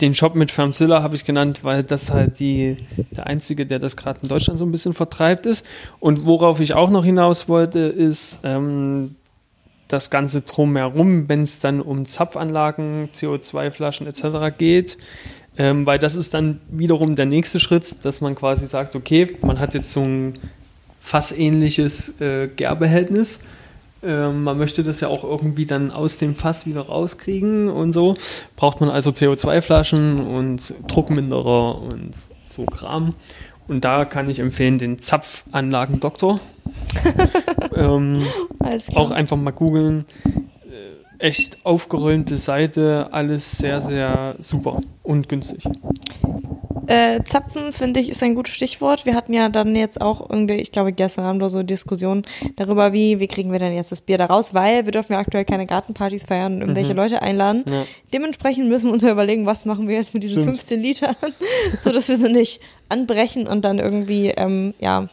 den 0.00 0.14
Shop 0.16 0.34
mit 0.34 0.50
Firmzilla 0.50 1.02
habe 1.02 1.14
ich 1.14 1.24
genannt, 1.24 1.62
weil 1.62 1.84
das 1.84 2.10
halt 2.10 2.40
die, 2.40 2.76
der 3.12 3.28
einzige, 3.28 3.64
der 3.64 3.78
das 3.78 3.96
gerade 3.96 4.18
in 4.22 4.28
Deutschland 4.28 4.58
so 4.58 4.66
ein 4.66 4.72
bisschen 4.72 4.94
vertreibt 4.94 5.46
ist. 5.46 5.64
Und 6.00 6.26
worauf 6.26 6.58
ich 6.58 6.74
auch 6.74 6.90
noch 6.90 7.04
hinaus 7.04 7.48
wollte, 7.48 7.78
ist 7.78 8.40
ähm, 8.42 9.14
das 9.86 10.10
Ganze 10.10 10.40
drumherum, 10.40 11.28
wenn 11.28 11.42
es 11.42 11.60
dann 11.60 11.80
um 11.80 12.04
Zapfanlagen, 12.04 13.10
CO2-Flaschen 13.10 14.06
etc. 14.06 14.56
geht. 14.58 14.98
Ähm, 15.58 15.84
weil 15.84 15.98
das 15.98 16.14
ist 16.14 16.32
dann 16.34 16.60
wiederum 16.70 17.14
der 17.14 17.26
nächste 17.26 17.60
Schritt, 17.60 18.04
dass 18.04 18.20
man 18.20 18.34
quasi 18.34 18.66
sagt, 18.66 18.96
okay, 18.96 19.36
man 19.42 19.60
hat 19.60 19.74
jetzt 19.74 19.92
so 19.92 20.00
ein 20.00 20.38
fassähnliches 21.02 22.20
äh, 22.20 22.48
Gärbehältnis. 22.48 23.40
Ähm, 24.02 24.44
man 24.44 24.56
möchte 24.58 24.82
das 24.82 25.00
ja 25.00 25.08
auch 25.08 25.24
irgendwie 25.24 25.66
dann 25.66 25.90
aus 25.90 26.16
dem 26.16 26.34
Fass 26.34 26.66
wieder 26.66 26.82
rauskriegen 26.82 27.68
und 27.68 27.92
so. 27.92 28.16
Braucht 28.56 28.80
man 28.80 28.88
also 28.88 29.10
CO2-Flaschen 29.10 30.20
und 30.26 30.74
Druckminderer 30.88 31.80
und 31.80 32.12
so 32.48 32.64
Kram. 32.64 33.14
Und 33.68 33.84
da 33.84 34.04
kann 34.04 34.28
ich 34.28 34.40
empfehlen 34.40 34.78
den 34.78 34.98
Zapfanlagendoktor. 34.98 36.40
ähm, 37.76 38.24
auch 38.94 39.10
einfach 39.10 39.36
mal 39.36 39.52
googeln. 39.52 40.04
Echt 41.22 41.58
aufgeräumte 41.64 42.36
Seite, 42.36 43.08
alles 43.12 43.52
sehr, 43.52 43.80
sehr 43.80 44.34
super 44.40 44.80
und 45.04 45.28
günstig. 45.28 45.62
Äh, 46.88 47.22
Zapfen, 47.22 47.72
finde 47.72 48.00
ich, 48.00 48.08
ist 48.10 48.24
ein 48.24 48.34
gutes 48.34 48.52
Stichwort. 48.54 49.06
Wir 49.06 49.14
hatten 49.14 49.32
ja 49.32 49.48
dann 49.48 49.76
jetzt 49.76 50.00
auch 50.00 50.28
irgendwie, 50.28 50.54
ich 50.54 50.72
glaube, 50.72 50.92
gestern 50.92 51.24
haben 51.24 51.40
wir 51.40 51.48
so 51.48 51.62
Diskussionen 51.62 52.24
darüber, 52.56 52.92
wie, 52.92 53.20
wie 53.20 53.28
kriegen 53.28 53.52
wir 53.52 53.60
denn 53.60 53.72
jetzt 53.72 53.92
das 53.92 54.00
Bier 54.00 54.18
da 54.18 54.26
raus, 54.26 54.52
weil 54.52 54.84
wir 54.84 54.90
dürfen 54.90 55.12
ja 55.12 55.20
aktuell 55.20 55.44
keine 55.44 55.64
Gartenpartys 55.64 56.24
feiern 56.24 56.54
und 56.54 56.60
irgendwelche 56.62 56.90
Mhm. 56.90 56.96
Leute 56.98 57.22
einladen. 57.22 57.62
Ja. 57.70 57.84
Dementsprechend 58.12 58.68
müssen 58.68 58.86
wir 58.86 58.92
uns 58.94 59.02
ja 59.02 59.12
überlegen, 59.12 59.46
was 59.46 59.64
machen 59.64 59.86
wir 59.86 59.94
jetzt 59.94 60.14
mit 60.14 60.24
diesen 60.24 60.42
Stimmt. 60.42 60.56
15 60.58 60.80
Litern, 60.82 61.14
so 61.84 61.92
dass 61.92 62.08
wir 62.08 62.16
sie 62.16 62.32
nicht 62.32 62.60
anbrechen 62.88 63.46
und 63.46 63.64
dann 63.64 63.78
irgendwie, 63.78 64.30
ähm, 64.36 64.74
ja, 64.80 65.08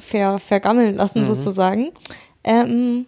ver, 0.00 0.38
vergammeln 0.38 0.94
lassen 0.94 1.20
Mhm. 1.20 1.24
sozusagen. 1.26 1.92
Ähm, 2.44 3.04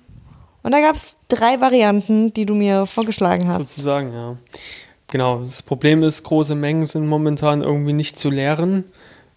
Und 0.66 0.72
da 0.72 0.80
gab 0.80 0.96
es 0.96 1.16
drei 1.28 1.60
Varianten, 1.60 2.34
die 2.34 2.44
du 2.44 2.56
mir 2.56 2.86
vorgeschlagen 2.86 3.46
hast. 3.46 3.76
Sozusagen, 3.76 4.12
ja. 4.12 4.36
Genau. 5.06 5.38
Das 5.38 5.62
Problem 5.62 6.02
ist, 6.02 6.24
große 6.24 6.56
Mengen 6.56 6.86
sind 6.86 7.06
momentan 7.06 7.62
irgendwie 7.62 7.92
nicht 7.92 8.18
zu 8.18 8.30
leeren, 8.30 8.82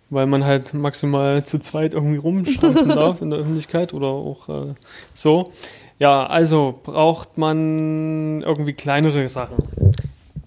weil 0.09 0.25
man 0.25 0.43
halt 0.43 0.73
maximal 0.73 1.45
zu 1.45 1.59
zweit 1.59 1.93
irgendwie 1.93 2.17
rumstampfen 2.17 2.89
darf 2.95 3.21
in 3.21 3.29
der 3.29 3.37
Öffentlichkeit 3.37 3.93
oder 3.93 4.07
auch 4.07 4.49
äh, 4.49 4.73
so. 5.13 5.51
Ja, 5.99 6.25
also 6.25 6.79
braucht 6.81 7.37
man 7.37 8.41
irgendwie 8.41 8.73
kleinere 8.73 9.29
Sachen. 9.29 9.57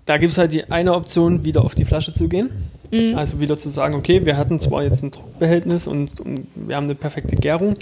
Da 0.04 0.18
gibt 0.18 0.32
es 0.32 0.38
halt 0.38 0.52
die 0.52 0.68
eine 0.72 0.94
Option, 0.94 1.44
wieder 1.44 1.64
auf 1.64 1.76
die 1.76 1.84
Flasche 1.84 2.12
zu 2.12 2.28
gehen. 2.28 2.50
Mhm. 2.92 3.16
Also 3.16 3.40
wieder 3.40 3.56
zu 3.56 3.70
sagen, 3.70 3.94
okay, 3.94 4.26
wir 4.26 4.36
hatten 4.36 4.58
zwar 4.58 4.82
jetzt 4.82 5.02
ein 5.02 5.10
Druckbehältnis 5.10 5.86
und, 5.86 6.20
und 6.20 6.46
wir 6.54 6.76
haben 6.76 6.84
eine 6.84 6.94
perfekte 6.94 7.36
Gärung, 7.36 7.76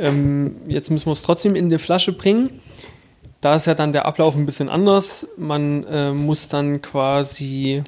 ähm, 0.00 0.56
jetzt 0.66 0.90
müssen 0.90 1.06
wir 1.06 1.12
es 1.12 1.22
trotzdem 1.22 1.54
in 1.54 1.68
die 1.68 1.78
Flasche 1.78 2.12
bringen. 2.12 2.60
Da 3.40 3.54
ist 3.54 3.66
ja 3.66 3.74
dann 3.74 3.92
der 3.92 4.06
Ablauf 4.06 4.34
ein 4.34 4.46
bisschen 4.46 4.68
anders. 4.68 5.28
Man 5.36 5.84
äh, 5.84 6.12
muss 6.12 6.48
dann 6.48 6.82
quasi 6.82 7.84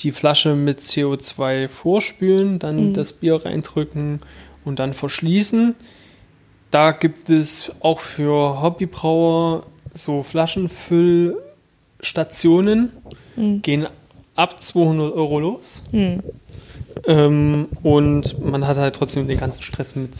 die 0.00 0.12
Flasche 0.12 0.54
mit 0.54 0.80
CO2 0.80 1.68
vorspülen, 1.68 2.58
dann 2.58 2.88
mhm. 2.88 2.92
das 2.92 3.12
Bier 3.12 3.44
reindrücken 3.44 4.20
und 4.64 4.78
dann 4.78 4.94
verschließen. 4.94 5.74
Da 6.70 6.92
gibt 6.92 7.28
es 7.28 7.72
auch 7.80 8.00
für 8.00 8.62
Hobbybrauer 8.62 9.64
so 9.94 10.22
Flaschenfüllstationen, 10.22 12.92
mhm. 13.36 13.60
gehen 13.62 13.86
ab 14.34 14.60
200 14.60 15.12
Euro 15.12 15.40
los. 15.40 15.82
Mhm. 15.92 16.22
Ähm, 17.06 17.68
und 17.82 18.44
man 18.44 18.66
hat 18.66 18.76
halt 18.76 18.96
trotzdem 18.96 19.28
den 19.28 19.38
ganzen 19.38 19.62
Stress 19.62 19.96
mit 19.96 20.10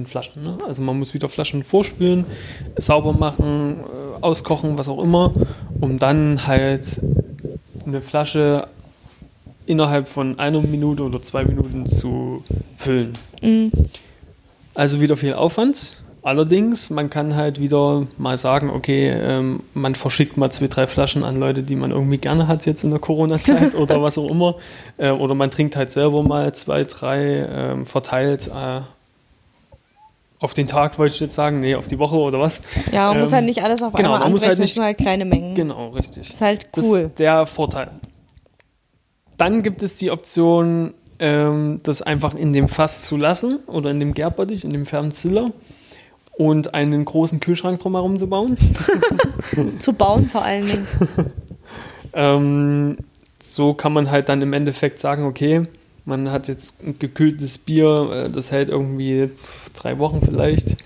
den 0.00 0.06
Flaschen. 0.06 0.42
Ne? 0.42 0.58
Also 0.66 0.82
man 0.82 0.98
muss 0.98 1.14
wieder 1.14 1.28
Flaschen 1.28 1.64
vorspülen, 1.64 2.24
sauber 2.76 3.12
machen, 3.12 3.80
äh, 3.80 4.22
auskochen, 4.22 4.78
was 4.78 4.88
auch 4.88 5.02
immer, 5.02 5.32
um 5.80 5.98
dann 5.98 6.46
halt 6.46 7.00
eine 7.86 8.00
Flasche 8.00 8.68
innerhalb 9.66 10.08
von 10.08 10.38
einer 10.38 10.60
Minute 10.60 11.02
oder 11.02 11.20
zwei 11.22 11.44
Minuten 11.44 11.86
zu 11.86 12.44
füllen. 12.76 13.12
Mhm. 13.42 13.72
Also 14.74 15.00
wieder 15.00 15.16
viel 15.16 15.34
Aufwand. 15.34 15.96
Allerdings, 16.26 16.90
man 16.90 17.08
kann 17.08 17.36
halt 17.36 17.60
wieder 17.60 18.04
mal 18.18 18.36
sagen, 18.36 18.68
okay, 18.68 19.10
ähm, 19.10 19.60
man 19.74 19.94
verschickt 19.94 20.36
mal 20.36 20.50
zwei, 20.50 20.66
drei 20.66 20.88
Flaschen 20.88 21.22
an 21.22 21.38
Leute, 21.38 21.62
die 21.62 21.76
man 21.76 21.92
irgendwie 21.92 22.18
gerne 22.18 22.48
hat 22.48 22.66
jetzt 22.66 22.82
in 22.82 22.90
der 22.90 22.98
Corona-Zeit 22.98 23.74
oder 23.76 24.02
was 24.02 24.18
auch 24.18 24.28
immer. 24.28 24.56
Äh, 24.96 25.10
oder 25.10 25.36
man 25.36 25.52
trinkt 25.52 25.76
halt 25.76 25.92
selber 25.92 26.24
mal 26.24 26.52
zwei, 26.52 26.82
drei 26.82 27.22
äh, 27.22 27.84
verteilt 27.84 28.48
äh, 28.48 28.80
auf 30.46 30.54
den 30.54 30.68
Tag, 30.68 30.96
wollte 30.96 31.12
ich 31.12 31.20
jetzt 31.20 31.34
sagen, 31.34 31.58
nee, 31.58 31.74
auf 31.74 31.88
die 31.88 31.98
Woche 31.98 32.14
oder 32.14 32.38
was. 32.38 32.62
Ja, 32.92 33.08
man 33.08 33.16
ähm, 33.16 33.20
muss 33.22 33.32
halt 33.32 33.46
nicht 33.46 33.64
alles 33.64 33.82
auf 33.82 33.92
genau, 33.94 34.10
einmal 34.10 34.20
man 34.20 34.32
muss 34.32 34.46
halt 34.46 34.60
nicht, 34.60 34.78
halt 34.78 34.96
kleine 34.96 35.24
Mengen. 35.24 35.56
Genau, 35.56 35.88
richtig. 35.88 36.30
ist 36.30 36.40
halt 36.40 36.68
cool. 36.76 37.02
Das 37.02 37.10
ist 37.10 37.18
der 37.18 37.46
Vorteil. 37.46 37.90
Dann 39.36 39.64
gibt 39.64 39.82
es 39.82 39.96
die 39.96 40.12
Option, 40.12 40.94
ähm, 41.18 41.80
das 41.82 42.00
einfach 42.00 42.36
in 42.36 42.52
dem 42.52 42.68
Fass 42.68 43.02
zu 43.02 43.16
lassen 43.16 43.58
oder 43.66 43.90
in 43.90 43.98
dem 43.98 44.14
Gärbottich, 44.14 44.64
in 44.64 44.72
dem 44.72 44.86
Fernziller 44.86 45.50
und 46.38 46.74
einen 46.74 47.04
großen 47.04 47.40
Kühlschrank 47.40 47.80
drumherum 47.80 48.16
zu 48.16 48.28
bauen. 48.28 48.56
zu 49.80 49.94
bauen 49.94 50.28
vor 50.28 50.42
allen 50.42 50.64
Dingen. 50.64 50.86
ähm, 52.12 52.98
so 53.42 53.74
kann 53.74 53.92
man 53.92 54.12
halt 54.12 54.28
dann 54.28 54.42
im 54.42 54.52
Endeffekt 54.52 55.00
sagen, 55.00 55.24
okay, 55.24 55.64
man 56.06 56.30
hat 56.30 56.48
jetzt 56.48 56.82
ein 56.82 56.98
gekühltes 56.98 57.58
Bier, 57.58 58.10
äh, 58.12 58.30
das 58.30 58.50
hält 58.52 58.70
irgendwie 58.70 59.16
jetzt 59.16 59.52
drei 59.74 59.98
Wochen 59.98 60.22
vielleicht, 60.24 60.76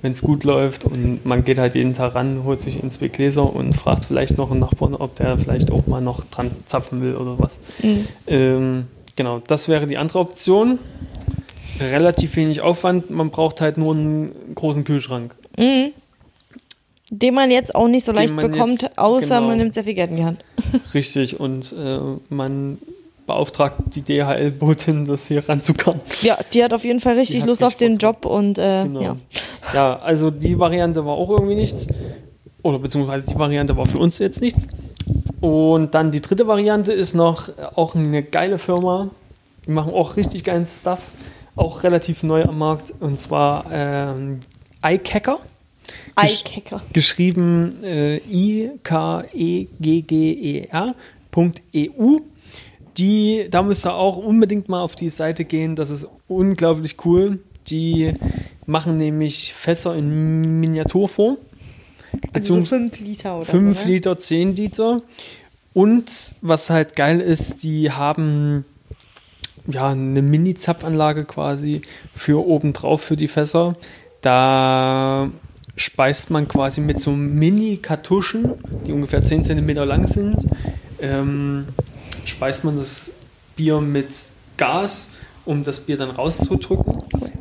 wenn 0.00 0.12
es 0.12 0.22
gut 0.22 0.44
läuft 0.44 0.84
und 0.84 1.26
man 1.26 1.44
geht 1.44 1.58
halt 1.58 1.74
jeden 1.74 1.94
Tag 1.94 2.14
ran, 2.14 2.44
holt 2.44 2.62
sich 2.62 2.82
in 2.82 2.90
zwei 2.90 3.08
Gläser 3.08 3.52
und 3.54 3.74
fragt 3.74 4.06
vielleicht 4.06 4.38
noch 4.38 4.50
einen 4.50 4.60
Nachbarn, 4.60 4.94
ob 4.94 5.16
der 5.16 5.36
vielleicht 5.36 5.70
auch 5.70 5.86
mal 5.86 6.00
noch 6.00 6.24
dran 6.24 6.52
zapfen 6.64 7.02
will 7.02 7.16
oder 7.16 7.38
was. 7.38 7.58
Mhm. 7.82 8.06
Ähm, 8.26 8.86
genau, 9.16 9.40
das 9.46 9.68
wäre 9.68 9.86
die 9.86 9.98
andere 9.98 10.20
Option 10.20 10.78
relativ 11.80 12.36
wenig 12.36 12.60
Aufwand. 12.60 13.10
Man 13.10 13.30
braucht 13.30 13.60
halt 13.60 13.78
nur 13.78 13.94
einen 13.94 14.54
großen 14.54 14.84
Kühlschrank. 14.84 15.34
Mhm. 15.56 15.92
Den 17.10 17.34
man 17.34 17.50
jetzt 17.50 17.74
auch 17.74 17.88
nicht 17.88 18.04
so 18.04 18.12
leicht 18.12 18.36
bekommt, 18.36 18.82
jetzt, 18.82 18.98
außer 18.98 19.36
genau, 19.36 19.48
man 19.48 19.58
nimmt 19.58 19.74
sehr 19.74 19.84
viel 19.84 19.94
Geld 19.94 20.10
in 20.10 20.16
die 20.16 20.24
Hand. 20.24 20.44
Richtig, 20.94 21.40
und 21.40 21.72
äh, 21.72 21.98
man 22.28 22.78
beauftragt 23.28 23.76
die 23.94 24.02
DHL-Botin, 24.02 25.04
das 25.04 25.28
hier 25.28 25.48
ranzukommen. 25.48 26.00
Ja, 26.22 26.36
die 26.52 26.64
hat 26.64 26.74
auf 26.74 26.84
jeden 26.84 26.98
Fall 26.98 27.14
richtig 27.14 27.46
Lust 27.46 27.62
auf 27.62 27.76
den 27.76 27.96
Job 27.98 28.24
und 28.24 28.58
äh, 28.58 28.82
genau. 28.82 29.00
ja. 29.00 29.16
Ja, 29.72 29.98
also 30.00 30.30
die 30.30 30.58
Variante 30.58 31.04
war 31.06 31.14
auch 31.14 31.30
irgendwie 31.30 31.54
nichts. 31.54 31.86
Oder 32.62 32.80
beziehungsweise 32.80 33.24
die 33.24 33.38
Variante 33.38 33.76
war 33.76 33.86
für 33.86 33.98
uns 33.98 34.18
jetzt 34.18 34.40
nichts. 34.40 34.66
Und 35.40 35.94
dann 35.94 36.10
die 36.10 36.20
dritte 36.20 36.48
Variante 36.48 36.92
ist 36.92 37.14
noch 37.14 37.48
auch 37.76 37.94
eine 37.94 38.24
geile 38.24 38.58
Firma. 38.58 39.10
Die 39.66 39.70
machen 39.70 39.94
auch 39.94 40.16
richtig 40.16 40.42
geilen 40.42 40.66
Stuff 40.66 41.00
auch 41.58 41.82
relativ 41.82 42.22
neu 42.22 42.44
am 42.44 42.58
Markt, 42.58 42.94
und 43.00 43.20
zwar 43.20 43.66
ähm, 43.70 44.40
iCacker. 44.82 45.40
Gesch 46.16 46.44
iCacker. 46.44 46.82
Geschrieben 46.92 47.82
äh, 47.82 48.18
I-K-E-G-G-E-R.eu. 48.18 48.78
Die, 52.98 53.46
da 53.50 53.62
müsst 53.62 53.86
ihr 53.86 53.94
auch 53.94 54.16
unbedingt 54.16 54.68
mal 54.68 54.82
auf 54.82 54.96
die 54.96 55.08
Seite 55.08 55.44
gehen, 55.44 55.76
das 55.76 55.90
ist 55.90 56.06
unglaublich 56.26 56.96
cool. 57.04 57.38
Die 57.68 58.14
machen 58.66 58.96
nämlich 58.96 59.54
Fässer 59.54 59.94
in 59.94 60.60
Miniaturform. 60.60 61.38
Also 62.32 62.62
5 62.64 62.98
Liter 63.00 63.36
oder 63.36 63.44
5 63.44 63.78
so, 63.78 63.84
ne? 63.84 63.92
Liter, 63.92 64.18
10 64.18 64.56
Liter. 64.56 65.02
Und 65.74 66.34
was 66.40 66.70
halt 66.70 66.96
geil 66.96 67.20
ist, 67.20 67.62
die 67.62 67.92
haben 67.92 68.64
ja, 69.68 69.90
eine 69.90 70.22
Mini-Zapfanlage 70.22 71.24
quasi 71.24 71.82
für 72.14 72.46
obendrauf 72.46 73.02
für 73.02 73.16
die 73.16 73.28
Fässer. 73.28 73.76
Da 74.22 75.30
speist 75.76 76.30
man 76.30 76.48
quasi 76.48 76.80
mit 76.80 76.98
so 76.98 77.12
Mini-Kartuschen, 77.12 78.54
die 78.86 78.92
ungefähr 78.92 79.22
10 79.22 79.44
cm 79.44 79.68
lang 79.68 80.06
sind, 80.06 80.36
ähm, 81.00 81.66
speist 82.28 82.64
man 82.64 82.76
das 82.76 83.12
Bier 83.56 83.80
mit 83.80 84.08
Gas, 84.56 85.08
um 85.44 85.62
das 85.62 85.80
Bier 85.80 85.96
dann 85.96 86.10
rauszudrücken. 86.10 86.92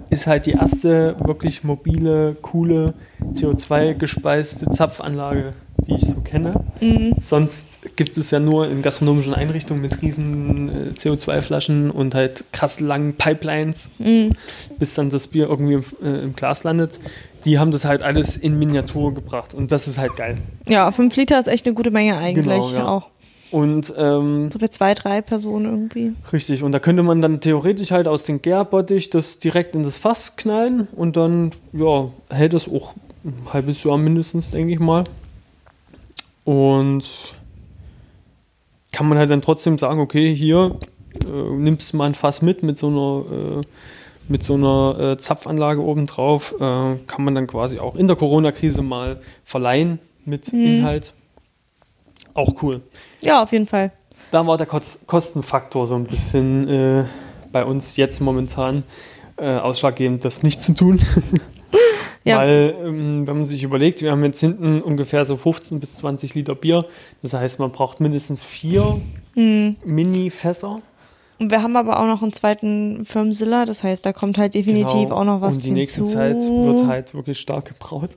Ist 0.10 0.28
halt 0.28 0.46
die 0.46 0.52
erste 0.52 1.16
wirklich 1.20 1.64
mobile, 1.64 2.36
coole, 2.42 2.94
CO2-gespeiste 3.34 4.70
Zapfanlage 4.70 5.54
die 5.86 5.94
ich 5.94 6.02
so 6.02 6.22
kenne. 6.22 6.66
Mhm. 6.82 7.14
Sonst 7.22 7.80
gibt 7.96 8.18
es 8.18 8.32
ja 8.32 8.40
nur 8.40 8.68
in 8.68 8.82
gastronomischen 8.82 9.34
Einrichtungen 9.34 9.82
mit 9.82 10.02
riesen 10.02 10.70
äh, 10.70 10.94
CO2-Flaschen 10.94 11.92
und 11.92 12.16
halt 12.16 12.46
krass 12.52 12.80
langen 12.80 13.14
Pipelines, 13.14 13.90
mhm. 14.00 14.34
bis 14.80 14.96
dann 14.96 15.10
das 15.10 15.28
Bier 15.28 15.48
irgendwie 15.48 15.74
im, 15.74 15.84
äh, 16.02 16.24
im, 16.24 16.36
Glas 16.36 16.64
landet. 16.64 17.00
Die 17.46 17.60
haben 17.60 17.72
das 17.72 17.86
halt 17.86 18.02
alles 18.02 18.38
in 18.38 18.58
Miniatur 18.58 19.14
gebracht 19.14 19.54
und 19.54 19.72
das 19.72 19.88
ist 19.88 19.98
halt 19.98 20.16
geil. 20.16 20.38
Ja, 20.68 20.92
fünf 20.92 21.16
Liter 21.16 21.38
ist 21.40 21.48
echt 21.48 21.66
eine 21.68 21.76
gute 21.76 21.92
Menge 21.92 22.18
eigentlich 22.18 22.46
genau, 22.46 22.72
ja. 22.72 22.88
auch. 22.88 23.10
Und 23.50 23.94
ähm, 23.98 24.52
so 24.52 24.60
für 24.60 24.70
zwei, 24.70 24.94
drei 24.94 25.22
Personen 25.22 25.66
irgendwie. 25.66 26.14
Richtig, 26.34 26.64
und 26.64 26.74
da 26.74 26.80
könnte 26.80 27.04
man 27.04 27.22
dann 27.22 27.40
theoretisch 27.40 27.92
halt 27.92 28.08
aus 28.08 28.24
dem 28.24 28.42
Gärbottich 28.42 29.10
das 29.10 29.40
direkt 29.40 29.76
in 29.76 29.84
das 29.84 29.98
Fass 29.98 30.36
knallen 30.36 30.88
und 30.96 31.16
dann, 31.16 31.54
ja, 31.72 32.10
hält 32.30 32.54
das 32.54 32.68
auch 32.68 32.94
ein 33.24 33.54
halbes 33.54 33.84
Jahr 33.84 33.98
mindestens, 33.98 34.52
denke 34.52 34.74
ich 34.74 34.80
mal. 34.80 35.06
Und 36.44 37.36
kann 38.92 39.08
man 39.08 39.18
halt 39.18 39.30
dann 39.30 39.42
trotzdem 39.42 39.78
sagen, 39.78 40.00
okay, 40.00 40.34
hier 40.34 40.76
äh, 41.26 41.56
nimmst 41.56 41.94
du 41.94 41.98
mal 41.98 42.06
ein 42.06 42.16
Fass 42.16 42.42
mit 42.42 42.64
mit 42.64 42.78
so 42.78 42.88
einer, 42.88 43.60
äh, 43.60 43.62
mit 44.28 44.44
so 44.44 44.56
einer 44.56 45.00
äh, 45.00 45.18
Zapfanlage 45.18 45.82
obendrauf, 45.82 46.54
äh, 46.60 46.96
kann 47.08 47.24
man 47.24 47.36
dann 47.36 47.48
quasi 47.48 47.80
auch 47.80 47.96
in 47.96 48.08
der 48.08 48.18
Corona-Krise 48.18 48.82
mal 48.82 49.22
verleihen 49.44 50.00
mit 50.26 50.52
mhm. 50.52 50.66
Inhalt. 50.66 51.14
Auch 52.34 52.62
cool. 52.62 52.82
Ja, 53.22 53.44
auf 53.44 53.52
jeden 53.52 53.68
Fall. 53.68 53.92
Da 54.32 54.46
war 54.46 54.58
der 54.58 54.68
Kostenfaktor 54.68 55.88
so 55.88 55.96
ein 55.96 56.04
bisschen 56.06 56.68
äh, 56.68 57.06
bei 57.52 57.64
uns 57.64 57.96
jetzt 57.98 58.20
momentan 58.20 58.84
äh, 59.38 59.58
ausschlaggebend, 59.58 60.26
das 60.26 60.44
nicht 60.44 60.62
zu 60.62 60.74
tun. 60.74 61.00
Ja. 62.28 62.40
Weil, 62.40 62.76
ähm, 62.84 63.26
wenn 63.26 63.38
man 63.38 63.46
sich 63.46 63.64
überlegt, 63.64 64.02
wir 64.02 64.12
haben 64.12 64.24
jetzt 64.26 64.42
hinten 64.42 64.82
ungefähr 64.82 65.24
so 65.24 65.38
15 65.38 65.80
bis 65.80 65.96
20 65.96 66.36
Liter 66.36 66.56
Bier. 66.56 66.86
Das 67.22 67.34
heißt, 67.34 67.58
man 67.60 67.72
braucht 67.72 68.02
mindestens 68.02 68.44
vier 68.44 69.00
mhm. 69.36 69.78
Mini-Fässer. 69.86 70.82
Und 71.40 71.52
wir 71.52 71.62
haben 71.62 71.76
aber 71.76 72.00
auch 72.00 72.06
noch 72.08 72.24
einen 72.24 72.34
zweiten 72.34 73.06
Firmensiller, 73.06 73.66
das 73.66 73.84
heißt, 73.84 74.06
da 74.06 74.12
kommt 74.14 74.38
halt 74.40 74.54
definitiv 74.56 74.94
Genau. 75.10 75.16
auch 75.18 75.24
noch 75.24 75.42
was 75.42 75.58
Und 75.58 75.66
die 75.66 75.68
hinzu. 75.76 76.02
nächste 76.02 76.06
Zeit 76.06 76.38
wird 76.42 76.88
halt 76.88 77.14
wirklich 77.14 77.40
stark 77.40 77.66
gebraut. 77.66 78.10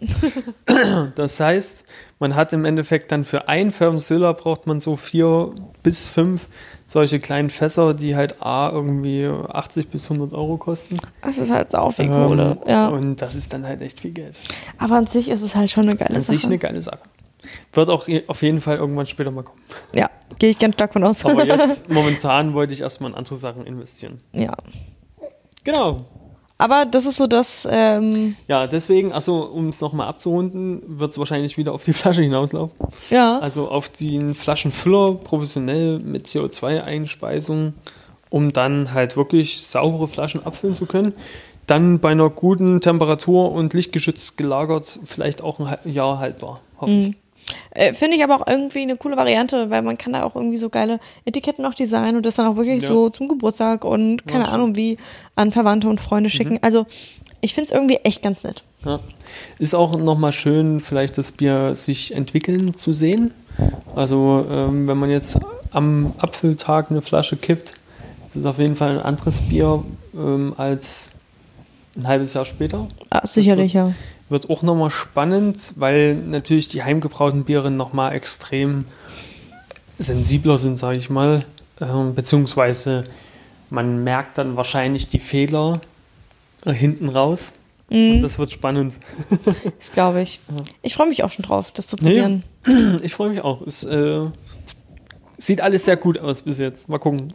das 1.17 1.39
heißt, 1.41 1.85
man 2.19 2.35
hat 2.35 2.53
im 2.53 2.65
Endeffekt 2.65 3.13
dann 3.13 3.25
für 3.25 3.49
ein 3.49 3.73
Firmensiller 3.73 4.35
braucht 4.35 4.67
man 4.67 4.81
so 4.81 4.97
vier 4.97 5.53
bis 5.83 6.07
fünf 6.07 6.49
solche 6.87 7.19
kleinen 7.21 7.51
Fässer, 7.51 7.95
die 7.95 8.17
halt 8.17 8.43
A 8.43 8.69
irgendwie 8.71 9.27
80 9.27 9.89
bis 9.91 10.11
100 10.11 10.33
Euro 10.37 10.57
kosten. 10.57 10.97
Das 11.23 11.39
ist 11.39 11.51
halt 11.53 11.71
sau 11.71 11.91
viel 11.91 12.07
Ähm, 12.07 12.11
Kohle. 12.13 12.59
Ja. 12.67 12.89
Und 12.89 13.17
das 13.23 13.37
ist 13.37 13.53
dann 13.53 13.65
halt 13.65 13.81
echt 13.81 14.01
viel 14.01 14.11
Geld. 14.11 14.41
Aber 14.79 14.97
an 14.97 15.07
sich 15.07 15.29
ist 15.31 15.43
es 15.43 15.55
halt 15.55 15.71
schon 15.71 15.85
eine 15.85 15.97
geile 15.97 16.17
An 16.17 16.23
Sache. 16.23 16.33
sich 16.37 16.47
eine 16.47 16.59
geile 16.59 16.83
Sache. 16.83 16.99
Wird 17.73 17.89
auch 17.91 18.07
auf 18.27 18.43
jeden 18.43 18.61
Fall 18.61 18.77
irgendwann 18.77 19.07
später 19.07 19.31
mal 19.31 19.43
kommen. 19.45 19.61
ja, 19.95 20.11
gehe 20.39 20.51
ich 20.51 20.59
ganz 20.59 20.75
stark 20.75 20.93
von 20.93 21.05
aus. 21.05 21.25
Aber 21.25 21.47
jetzt 21.47 21.89
momentan 21.91 22.55
wollte 22.55 22.73
ich 22.73 22.81
erstmal 22.81 23.11
in 23.11 23.17
andere 23.17 23.37
Sachen 23.37 23.67
investieren. 23.67 24.21
ja. 24.33 24.55
Genau. 25.65 26.05
Aber 26.57 26.85
das 26.85 27.07
ist 27.07 27.17
so 27.17 27.27
das, 27.27 27.67
ähm, 27.71 28.37
Ja, 28.47 28.67
deswegen, 28.67 29.13
also 29.13 29.47
um 29.47 29.69
es 29.69 29.81
nochmal 29.81 30.09
abzurunden, 30.09 30.83
wird 30.87 31.13
es 31.13 31.19
wahrscheinlich 31.19 31.57
wieder 31.57 31.73
auf 31.73 31.85
die 31.85 31.95
Flasche 31.95 32.21
hinauslaufen. 32.23 32.77
ja. 33.09 33.39
Also 33.39 33.69
auf 33.69 33.89
den 33.89 34.35
Flaschenfüller 34.35 35.15
professionell 35.15 35.99
mit 36.01 36.27
CO2-Einspeisung, 36.27 37.75
um 38.29 38.53
dann 38.53 38.93
halt 38.93 39.17
wirklich 39.17 39.67
saubere 39.67 40.07
Flaschen 40.09 40.45
abfüllen 40.45 40.75
zu 40.75 40.85
können. 40.87 41.15
Dann 41.67 41.99
bei 41.99 42.11
einer 42.11 42.29
guten 42.29 42.81
Temperatur 42.81 43.53
und 43.53 43.73
lichtgeschützt 43.73 44.37
gelagert, 44.37 44.99
vielleicht 45.05 45.41
auch 45.43 45.61
ein 45.61 45.79
Jahr 45.91 46.19
haltbar, 46.19 46.61
hoffe 46.81 46.91
ich. 46.93 47.17
Äh, 47.71 47.95
Finde 47.95 48.17
ich 48.17 48.25
aber 48.25 48.41
auch 48.41 48.47
irgendwie 48.47 48.83
eine 48.83 48.97
coole 48.97 49.17
Variante, 49.17 49.71
weil 49.71 49.83
man 49.83 49.97
kann 49.99 50.13
da 50.13 50.25
auch 50.25 50.35
irgendwie 50.37 50.57
so 50.57 50.69
geile 50.69 51.01
Etiketten 51.25 51.63
noch 51.63 51.75
designen 51.75 52.17
und 52.17 52.27
das 52.27 52.37
dann 52.37 52.47
auch 52.47 52.57
wirklich 52.57 52.83
Ja. 52.83 52.89
so 52.89 53.11
zum 53.11 53.29
Geburtstag 53.29 53.85
und 53.85 54.27
keine 54.27 54.45
stimmt. 54.45 54.55
Ahnung 54.55 54.77
wie 54.77 54.97
an 55.37 55.53
Verwandte 55.53 55.89
und 55.89 56.01
Freunde 56.01 56.31
schicken. 56.31 56.59
Also 56.63 56.87
ich 57.41 57.55
finde 57.55 57.67
es 57.67 57.73
irgendwie 57.73 57.97
echt 58.05 58.23
ganz 58.23 58.45
nett. 58.45 58.65
Ja. 58.85 59.01
Ist 59.59 59.75
auch 59.75 59.97
nochmal 59.99 60.33
schön, 60.33 60.81
vielleicht 60.81 61.17
das 61.19 61.33
Bier 61.33 61.75
sich 61.75 62.15
entwickeln 62.15 62.75
zu 62.75 62.93
sehen. 62.93 63.33
Also 63.95 64.47
ähm, 64.51 64.89
wenn 64.89 64.97
man 64.99 65.11
jetzt 65.11 65.39
am 65.73 66.15
Apfeltag 66.19 66.91
eine 66.91 67.03
Flasche 67.03 67.37
kippt, 67.37 67.75
ist 68.31 68.37
es 68.41 68.47
auf 68.47 68.59
jeden 68.59 68.77
Fall 68.77 68.91
ein 68.99 69.01
anderes 69.05 69.41
Bier 69.41 69.83
ähm, 70.15 70.55
als 70.57 71.11
ein 71.97 72.07
halbes 72.07 72.33
Jahr 72.35 72.45
später. 72.45 72.89
Ah, 73.11 73.27
sicherlich, 73.27 73.73
ja. 73.73 73.93
Wird 74.31 74.49
auch 74.49 74.63
nochmal 74.63 74.91
spannend, 74.91 75.75
weil 75.77 76.15
natürlich 76.15 76.69
die 76.69 76.83
heimgebrauten 76.83 77.45
Biere 77.45 77.71
nochmal 77.71 78.15
extrem 78.15 78.85
sensibler 79.99 80.57
sind, 80.57 80.79
sage 80.79 80.99
ich 80.99 81.11
mal. 81.11 81.45
Ähm, 81.81 82.15
beziehungsweise 82.15 83.05
man 83.71 84.03
merkt 84.05 84.39
dann 84.39 84.57
wahrscheinlich 84.57 85.09
die 85.09 85.19
Fehler 85.19 85.81
hinten 86.65 87.09
raus. 87.09 87.55
Mhm. 87.91 88.13
Und 88.15 88.21
das 88.21 88.39
wird 88.39 88.53
spannend. 88.53 89.01
Das 89.79 89.93
glaube 89.93 90.23
ich. 90.23 90.41
Ich 90.83 90.95
freue 90.95 91.09
mich 91.09 91.25
auch 91.25 91.31
schon 91.31 91.45
drauf, 91.45 91.71
das 91.73 91.87
zu 91.89 91.97
Nee. 91.97 92.21
probieren. 92.21 92.45
Ich 93.03 93.15
freue 93.15 93.31
mich 93.31 93.41
auch. 93.43 93.63
Es 93.63 93.85
äh, 93.85 94.21
sieht 95.39 95.61
alles 95.61 95.85
sehr 95.87 95.97
gut 95.97 96.19
aus 96.19 96.43
bis 96.43 96.59
jetzt. 96.59 96.89
Mal 96.89 96.99
gucken. 96.99 97.33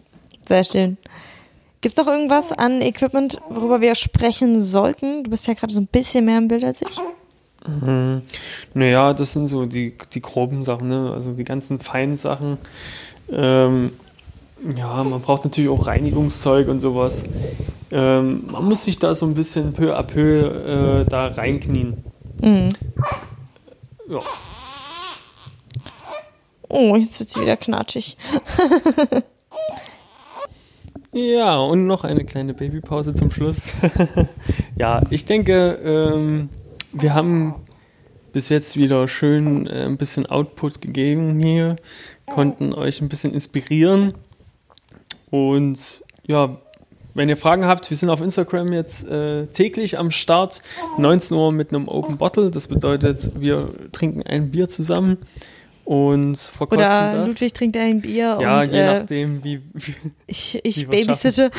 Sehr 0.47 0.63
schön. 0.63 0.97
Gibt 1.85 1.99
es 1.99 2.03
noch 2.03 2.11
irgendwas 2.11 2.51
an 2.51 2.81
Equipment, 2.81 3.37
worüber 3.47 3.79
wir 3.79 3.93
sprechen 3.93 4.59
sollten? 4.59 5.23
Du 5.23 5.29
bist 5.29 5.45
ja 5.45 5.53
gerade 5.53 5.71
so 5.71 5.79
ein 5.79 5.85
bisschen 5.85 6.25
mehr 6.25 6.39
im 6.39 6.47
Bild 6.47 6.65
als 6.65 6.81
ich. 6.81 6.99
Hm, 7.63 8.23
naja, 8.73 9.13
das 9.13 9.33
sind 9.33 9.45
so 9.45 9.67
die, 9.67 9.93
die 10.11 10.19
groben 10.19 10.63
Sachen, 10.63 10.87
ne? 10.87 11.11
also 11.13 11.33
die 11.33 11.43
ganzen 11.43 11.79
feinen 11.79 12.17
Sachen. 12.17 12.57
Ähm, 13.31 13.91
ja, 14.75 15.03
man 15.03 15.21
braucht 15.21 15.43
natürlich 15.43 15.69
auch 15.69 15.85
Reinigungszeug 15.85 16.69
und 16.69 16.79
sowas. 16.79 17.27
Ähm, 17.91 18.47
man 18.47 18.65
muss 18.65 18.81
sich 18.81 18.97
da 18.97 19.13
so 19.13 19.27
ein 19.27 19.35
bisschen 19.35 19.73
peu 19.73 19.95
à 19.95 20.01
peu 20.01 21.01
äh, 21.01 21.05
da 21.05 21.27
reinknien. 21.27 22.03
Mhm. 22.41 22.69
Ja. 24.09 24.21
Oh, 26.67 26.95
jetzt 26.95 27.19
wird 27.19 27.29
sie 27.29 27.41
wieder 27.41 27.57
knatschig. 27.57 28.17
ja, 31.15 31.57
und 31.57 31.87
noch 31.87 32.03
eine 32.03 32.25
kleine 32.25 32.53
Babypause 32.53 33.13
zum 33.13 33.31
Schluss. 33.31 33.71
ja, 34.77 35.01
ich 35.09 35.23
denke, 35.23 35.79
ähm, 35.81 36.49
wir 36.91 37.13
haben 37.13 37.55
bis 38.33 38.49
jetzt 38.49 38.75
wieder 38.75 39.07
schön 39.07 39.65
äh, 39.65 39.85
ein 39.85 39.95
bisschen 39.95 40.25
Output 40.25 40.81
gegeben 40.81 41.39
hier, 41.39 41.77
konnten 42.25 42.73
euch 42.73 42.99
ein 42.99 43.07
bisschen 43.07 43.33
inspirieren. 43.33 44.13
Und 45.31 46.03
ja, 46.27 46.57
wenn 47.13 47.29
ihr 47.29 47.37
Fragen 47.37 47.63
habt, 47.63 47.89
wir 47.89 47.95
sind 47.95 48.09
auf 48.09 48.21
Instagram 48.21 48.73
jetzt 48.73 49.09
äh, 49.09 49.47
täglich 49.47 49.97
am 49.97 50.11
Start, 50.11 50.61
19 50.97 51.37
Uhr 51.37 51.53
mit 51.53 51.69
einem 51.73 51.87
Open 51.87 52.17
Bottle. 52.17 52.51
Das 52.51 52.67
bedeutet, 52.67 53.31
wir 53.39 53.69
trinken 53.93 54.21
ein 54.23 54.51
Bier 54.51 54.67
zusammen 54.67 55.19
und 55.85 56.35
verkosten 56.35 56.79
Oder 56.79 57.13
das. 57.15 57.27
Ludwig 57.27 57.53
trinkt 57.53 57.77
ein 57.77 58.01
Bier 58.01 58.39
ja, 58.41 58.61
und 58.61 58.71
je 58.71 58.79
äh, 58.79 58.93
nachdem, 58.99 59.43
wie, 59.43 59.61
wie. 59.73 59.95
ich, 60.25 60.59
ich 60.63 60.77
wie 60.77 60.85
babysitte. 60.85 61.51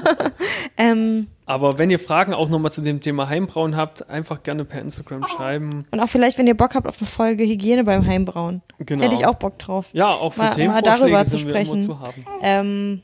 ähm, 0.76 1.28
Aber 1.46 1.78
wenn 1.78 1.90
ihr 1.90 1.98
Fragen 1.98 2.34
auch 2.34 2.50
nochmal 2.50 2.72
zu 2.72 2.82
dem 2.82 3.00
Thema 3.00 3.28
Heimbrauen 3.28 3.74
habt, 3.74 4.08
einfach 4.10 4.42
gerne 4.42 4.66
per 4.66 4.82
Instagram 4.82 5.22
schreiben. 5.22 5.86
und 5.90 6.00
auch 6.00 6.08
vielleicht, 6.08 6.36
wenn 6.36 6.46
ihr 6.46 6.56
Bock 6.56 6.74
habt 6.74 6.86
auf 6.86 6.98
eine 7.00 7.08
Folge 7.08 7.44
Hygiene 7.44 7.84
beim 7.84 8.06
Heimbrauen. 8.06 8.60
Genau. 8.80 9.02
Hätte 9.02 9.14
ich 9.14 9.26
auch 9.26 9.36
Bock 9.36 9.58
drauf. 9.58 9.86
Ja, 9.92 10.08
auch 10.08 10.34
für 10.34 10.40
Mal- 10.40 10.48
mal 10.48 10.54
Themenvorschläge 10.54 10.98
darüber 11.00 11.24
zu 11.24 11.38
sprechen. 11.38 11.80
zu 11.80 12.00
haben. 12.00 12.24
Ähm, 12.42 13.02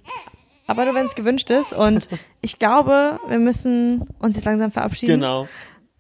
aber 0.67 0.85
nur 0.85 0.95
wenn 0.95 1.07
es 1.07 1.15
gewünscht 1.15 1.51
ist. 1.51 1.73
Und 1.73 2.07
ich 2.43 2.59
glaube, 2.59 3.19
wir 3.29 3.39
müssen 3.39 4.07
uns 4.19 4.37
jetzt 4.37 4.45
langsam 4.45 4.71
verabschieden. 4.71 5.15
Genau. 5.21 5.49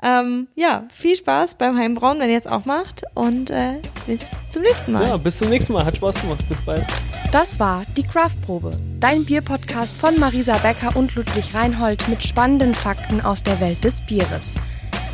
Ähm, 0.02 0.48
ja, 0.54 0.84
viel 0.92 1.16
Spaß 1.16 1.56
beim 1.56 1.76
Heimbrauen, 1.76 2.18
wenn 2.20 2.30
ihr 2.30 2.38
es 2.38 2.46
auch 2.46 2.64
macht. 2.64 3.02
Und 3.14 3.50
äh, 3.50 3.80
bis 4.06 4.34
zum 4.48 4.62
nächsten 4.62 4.92
Mal. 4.92 5.08
Ja, 5.08 5.16
bis 5.16 5.38
zum 5.38 5.48
nächsten 5.48 5.72
Mal. 5.72 5.84
Hat 5.84 5.96
Spaß 5.96 6.20
gemacht. 6.20 6.48
Bis 6.48 6.60
bald. 6.60 6.84
Das 7.32 7.60
war 7.60 7.84
die 7.96 8.02
Craftprobe, 8.02 8.70
dein 8.98 9.24
Bierpodcast 9.24 9.96
von 9.96 10.18
Marisa 10.18 10.56
Becker 10.58 10.96
und 10.96 11.14
Ludwig 11.14 11.54
Reinhold 11.54 12.08
mit 12.08 12.24
spannenden 12.24 12.74
Fakten 12.74 13.20
aus 13.20 13.42
der 13.42 13.60
Welt 13.60 13.84
des 13.84 14.00
Bieres. 14.00 14.56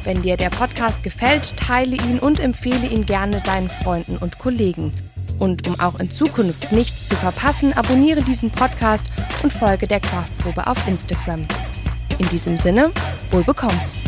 Wenn 0.02 0.22
dir 0.22 0.36
der 0.36 0.50
Podcast 0.50 1.02
gefällt, 1.02 1.56
teile 1.58 1.96
ihn 1.96 2.18
und 2.18 2.40
empfehle 2.40 2.86
ihn 2.86 3.04
gerne 3.04 3.42
deinen 3.44 3.68
Freunden 3.68 4.16
und 4.16 4.38
Kollegen. 4.38 4.94
Und 5.38 5.68
um 5.68 5.78
auch 5.78 5.98
in 6.00 6.10
Zukunft 6.10 6.72
nichts 6.72 7.08
zu 7.08 7.16
verpassen, 7.16 7.74
abonniere 7.74 8.22
diesen 8.22 8.50
Podcast 8.50 9.06
und 9.42 9.52
folge 9.52 9.86
der 9.86 10.00
Craftprobe 10.00 10.66
auf 10.66 10.88
Instagram. 10.88 11.46
In 12.18 12.28
diesem 12.30 12.56
Sinne, 12.56 12.92
wohl 13.30 13.44
bekomm's. 13.44 14.00